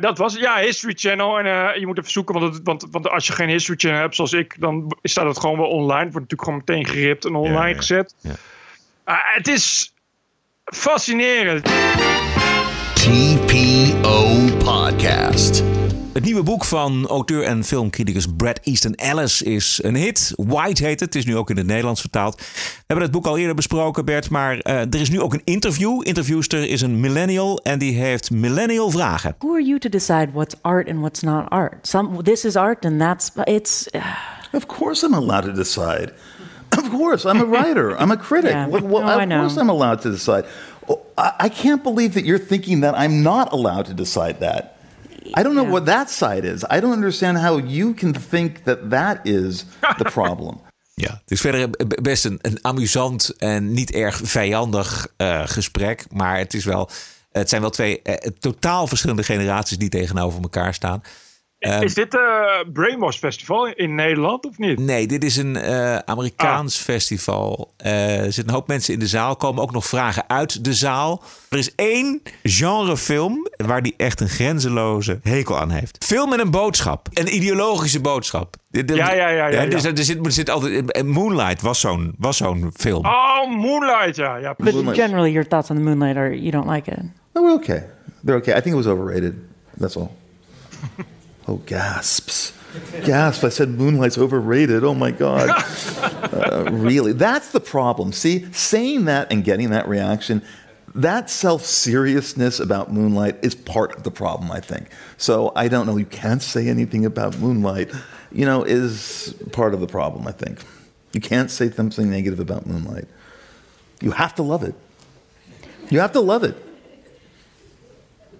[0.00, 1.38] Dat was ja, History Channel.
[1.38, 4.14] En je moet even zoeken, want, het, want, want als je geen History Channel hebt
[4.14, 6.04] zoals ik, dan staat het gewoon wel online.
[6.04, 8.14] Het wordt natuurlijk gewoon meteen geript en online gezet.
[9.12, 9.94] Ah, het is
[10.64, 11.64] fascinerend.
[12.94, 15.62] TPO Podcast.
[16.12, 20.32] Het nieuwe boek van auteur en filmcriticus Brad Easton Ellis is een hit.
[20.36, 21.14] White heet het.
[21.14, 22.36] Het is nu ook in het Nederlands vertaald.
[22.36, 22.44] We
[22.86, 24.30] hebben het boek al eerder besproken, Bert.
[24.30, 26.00] Maar eh, er is nu ook een interview.
[26.04, 29.34] Interviewster is een millennial en die heeft millennial vragen.
[29.38, 31.86] Who are you to decide what's art and what's not art?
[31.86, 33.88] Some this is art and that's it's.
[34.52, 36.12] Of course, I'm allowed to decide.
[36.78, 37.96] Of course, I'm a writer.
[38.00, 38.50] I'm a critic.
[38.52, 38.68] Yeah.
[38.70, 39.40] Well, well, No, I of know.
[39.40, 40.44] course, I'm allowed to decide.
[40.88, 44.64] Oh, I, I can't believe that you're thinking that I'm not allowed to decide that.
[45.34, 46.64] I don't know what that side is.
[46.64, 49.64] I don't understand how you can think that that is
[49.98, 50.60] the problem.
[50.94, 51.70] Ja, het is verder
[52.02, 56.04] best een, een amusant en niet erg vijandig eh, gesprek.
[56.10, 56.88] Maar het, is wel,
[57.32, 61.02] het zijn wel twee eh, totaal verschillende generaties die tegenover elkaar staan.
[61.62, 64.78] Ehm, is dit een Brainwash Festival in Nederland of niet?
[64.78, 67.72] Nee, dit is een eh, Amerikaans festival.
[67.76, 69.36] Eh, er zitten een hoop mensen in de zaal.
[69.36, 71.22] komen ook nog vragen uit de zaal.
[71.48, 76.04] Er is één genrefilm waar die echt een grenzeloze hekel aan heeft.
[76.04, 77.08] Film met een boodschap.
[77.12, 78.56] Een ideologische boodschap.
[78.70, 79.90] De- de- Ja, ja, ja, ja, dus ja.
[79.90, 83.06] er zit, er zit altijd, eh, Moonlight was zo'n was zo'n film.
[83.06, 84.36] Oh, Moonlight, ja.
[84.36, 84.96] ja But Moonlight.
[85.00, 86.98] generally, your thoughts on the Moonlight are you don't like it.
[87.32, 87.84] No, we're okay.
[88.24, 88.52] They're okay.
[88.58, 89.34] I think it was overrated.
[89.78, 90.10] That's all.
[91.48, 92.52] Oh, gasps.
[93.04, 93.44] Gasp.
[93.44, 94.84] I said Moonlight's overrated.
[94.84, 95.50] Oh, my God.
[96.32, 97.12] Uh, really?
[97.12, 98.10] That's the problem.
[98.10, 100.42] See, saying that and getting that reaction,
[100.94, 104.88] that self seriousness about Moonlight is part of the problem, I think.
[105.16, 105.96] So I don't know.
[105.96, 107.90] You can't say anything about Moonlight,
[108.30, 110.58] you know, is part of the problem, I think.
[111.12, 113.06] You can't say something negative about Moonlight.
[114.00, 114.74] You have to love it.
[115.90, 116.56] You have to love it.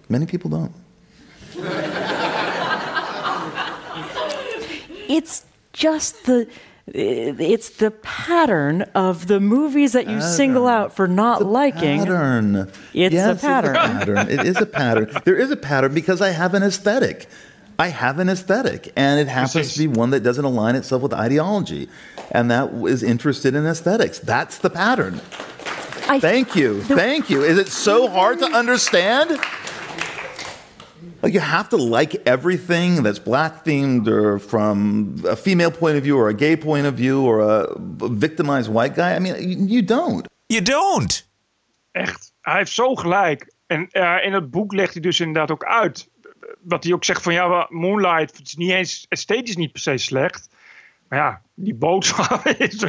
[0.09, 0.73] Many people don't.
[5.13, 6.49] It's just the
[6.87, 12.01] it's the pattern of the movies that you single out for not liking.
[12.01, 12.71] Pattern.
[12.93, 13.77] It's yes, a pattern.
[13.77, 14.19] It's a pattern.
[14.31, 15.11] It is a pattern.
[15.25, 17.29] There is a pattern because I have an aesthetic.
[17.79, 21.15] I have an aesthetic, and it happens to be one that doesn't align itself with
[21.15, 21.89] ideology,
[22.31, 24.19] and that is interested in aesthetics.
[24.19, 25.21] That's the pattern.
[26.21, 26.83] Thank you.
[26.83, 27.43] Thank you.
[27.43, 29.39] Is it so hard to understand?
[31.23, 36.03] Like you have to like everything that's black themed or from a female point of
[36.03, 37.67] view or a gay point of view or a
[37.99, 39.15] victimized white guy.
[39.15, 40.27] I mean, you, you don't.
[40.47, 41.31] You don't.
[41.93, 43.53] Echt, hij heeft zo gelijk.
[43.67, 46.09] En eh, in het boek legt hij dus inderdaad ook uit.
[46.63, 49.81] Wat hij ook zegt van ja, wel, Moonlight het is niet eens esthetisch niet per
[49.81, 50.49] se slecht.
[51.13, 52.85] Maar ja, die boodschap is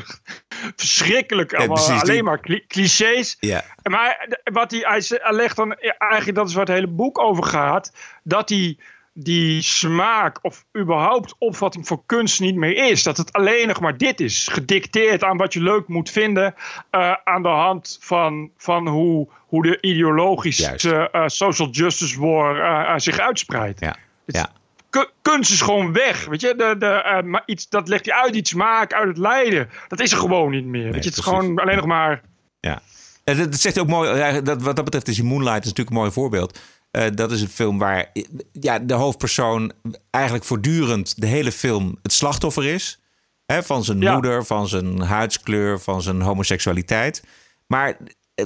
[0.76, 1.54] verschrikkelijk.
[1.54, 3.38] Allemaal, precies, die- alleen maar cli- clichés.
[3.40, 3.64] Ja.
[3.84, 7.94] Maar wat hij, hij legt dan eigenlijk, dat is waar het hele boek over gaat,
[8.24, 8.78] dat hij
[9.14, 13.04] die smaak of überhaupt opvatting voor kunst niet meer is.
[13.04, 14.48] Dat het alleen nog maar dit is.
[14.48, 16.56] Gedicteerd aan wat je leuk moet vinden.
[16.90, 22.94] eh, aan de hand van, van hoe, hoe de ideologische eh, social justice war eh,
[23.00, 23.80] zich uitspreidt.
[23.80, 23.96] Ja.
[24.26, 24.50] ja.
[24.94, 26.26] Ku- kunst is gewoon weg.
[26.26, 26.56] Weet je?
[26.58, 29.70] De, de, eh, maar iets, dat legt hij uit, die smaak, uit het lijden.
[29.88, 30.92] Dat is er gewoon niet meer.
[30.92, 31.10] weet je?
[31.10, 32.22] Het is gewoon alleen nog maar.
[32.60, 32.82] Ja.
[33.24, 34.42] En Dat, zegt ook mooi.
[34.42, 36.60] Dat, wat dat betreft is die Moonlight is natuurlijk een mooi voorbeeld.
[36.92, 38.12] Eh, dat is een film waar
[38.52, 39.72] ja, de hoofdpersoon
[40.10, 43.00] eigenlijk voortdurend de hele film het slachtoffer is.
[43.46, 44.14] Hè, van zijn Ja.
[44.14, 47.24] moeder, van zijn huidskleur, van zijn homoseksualiteit.
[47.68, 47.98] Maar
[48.36, 48.46] eh,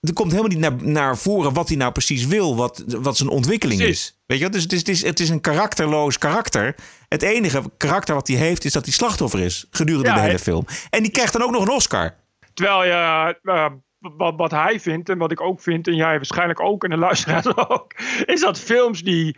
[0.00, 3.28] er komt helemaal niet naar, naar voren wat hij nou precies wil, wat, wat zijn
[3.28, 4.20] ontwikkeling is.
[4.26, 4.52] Weet je, wel?
[4.52, 6.74] dus het is, het, is, het is een karakterloos karakter.
[7.08, 10.38] Het enige karakter wat hij heeft is dat hij slachtoffer is gedurende Ja, de hele
[10.38, 10.64] film.
[10.90, 12.14] En die krijgt dan ook nog een Oscar.
[12.54, 16.60] Terwijl je, eh, wat, wat hij vindt en wat ik ook vind, en jij waarschijnlijk
[16.60, 17.92] ook en de luisteraars ook,
[18.24, 19.36] is dat films die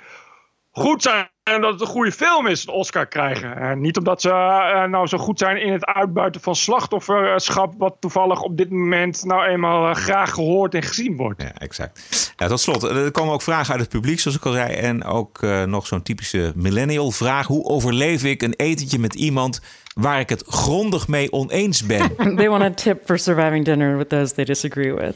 [0.70, 3.56] goed zijn en dat het een goede film is, een Oscar krijgen.
[3.56, 7.96] En niet omdat ze uh, nou zo goed zijn in het uitbuiten van slachtofferschap, wat
[8.00, 11.42] toevallig op dit moment nou eenmaal uh, graag gehoord en gezien wordt.
[11.42, 12.32] Ja, exact.
[12.36, 14.74] Ja, tot slot, er komen ook vragen uit het publiek, zoals ik al zei.
[14.74, 17.46] En ook uh, nog zo'n typische millennial vraag.
[17.46, 19.60] Hoe overleef ik een etentje met iemand
[19.94, 22.16] waar ik het grondig mee oneens ben?
[22.36, 25.14] they want a tip for surviving dinner with those they disagree with.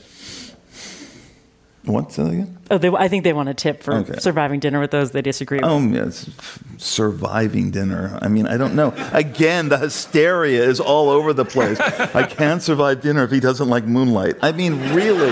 [1.84, 2.12] What?
[2.12, 2.58] Say that again?
[2.70, 4.14] Oh, they, I think they want a tip for Okay.
[4.20, 5.66] surviving dinner with those they disagree with.
[5.66, 6.30] Oh, yes.
[6.78, 8.18] Surviving dinner.
[8.22, 8.94] I mean, I don't know.
[9.12, 11.80] Again, the hysteria is all over the place.
[12.14, 14.36] I can't survive dinner if he doesn't like moonlight.
[14.42, 15.30] I mean, really,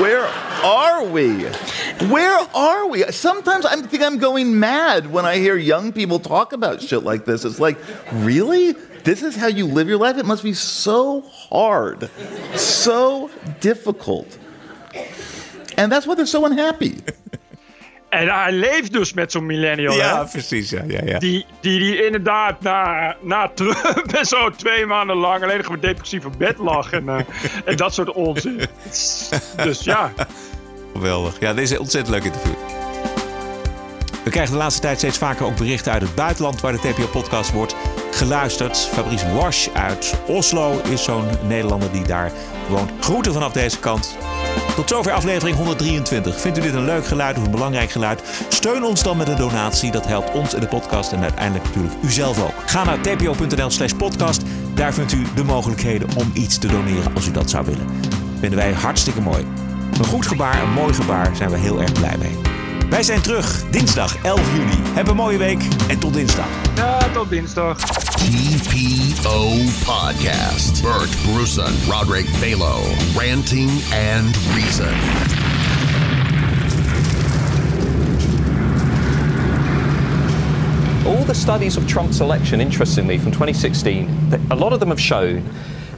[0.00, 0.24] where
[0.64, 1.44] are we?
[2.08, 3.04] Where are we?
[3.12, 7.24] Sometimes I think I'm going mad when I hear young people talk about shit like
[7.24, 7.44] this.
[7.44, 7.78] It's like,
[8.12, 8.72] really?
[9.04, 10.16] This is how you live your life?
[10.18, 12.08] It must be so hard,
[12.56, 14.38] so difficult.
[15.76, 16.94] And that's why they're so unhappy.
[18.12, 19.94] En hij leeft dus met zo'n millennial.
[19.94, 20.30] Ja, hè?
[20.30, 20.70] precies.
[20.70, 21.18] Ja, ja, ja.
[21.18, 25.80] Die, die, die inderdaad na, na Trump en zo twee maanden lang alleen nog maar
[25.80, 26.92] depressief op bed lag.
[26.92, 27.16] En, eh,
[27.64, 28.60] en dat soort onzin.
[29.56, 30.12] Dus ja.
[30.92, 31.40] Geweldig.
[31.40, 32.54] Ja, dit is een ontzettend leuk interview.
[34.24, 37.52] We krijgen de laatste tijd steeds vaker ook berichten uit het buitenland waar de TPO-podcast
[37.52, 37.76] wordt
[38.10, 38.78] geluisterd.
[38.78, 42.32] Fabrice Wash uit Oslo is zo'n Nederlander die daar
[42.68, 42.90] woont.
[43.00, 44.16] Groeten vanaf deze kant.
[44.74, 46.40] Tot zover aflevering 123.
[46.40, 48.22] Vindt u dit een leuk geluid of een belangrijk geluid?
[48.48, 49.90] Steun ons dan met een donatie.
[49.90, 52.54] Dat helpt ons in de podcast en uiteindelijk natuurlijk u zelf ook.
[52.66, 54.42] Ga naar tpo.nl slash podcast.
[54.74, 57.86] Daar vindt u de mogelijkheden om iets te doneren als u dat zou willen.
[58.40, 59.46] Vinden wij hartstikke mooi.
[59.98, 62.51] Een goed gebaar, een mooi gebaar, zijn we heel erg blij mee.
[62.92, 64.76] Wij zijn terug dinsdag 11 juni.
[64.94, 66.46] Heb een mooie week en tot dinsdag.
[66.74, 67.78] Ja, tot dinsdag.
[67.78, 69.48] TPO
[69.84, 70.82] Podcast.
[70.82, 72.80] Bert Bruson, Roderick Balo,
[73.16, 73.70] Ranting
[74.14, 74.94] and Reason.
[81.06, 85.00] All the studies of Trump's election, interestingly, from 2016, that a lot of them have
[85.00, 85.42] shown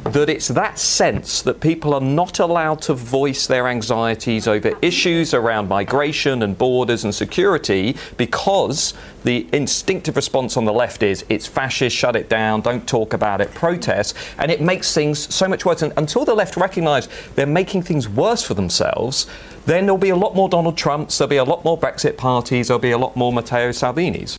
[0.04, 5.32] that it's that sense that people are not allowed to voice their anxieties over issues
[5.32, 8.92] around migration and borders and security because
[9.24, 13.40] the instinctive response on the left is it's fascist, shut it down, don't talk about
[13.40, 15.80] it, protest, and it makes things so much worse.
[15.80, 19.26] And until the left recognise they're making things worse for themselves,
[19.64, 22.68] then there'll be a lot more Donald Trumps, there'll be a lot more Brexit parties,
[22.68, 24.38] there'll be a lot more Matteo Salvinis.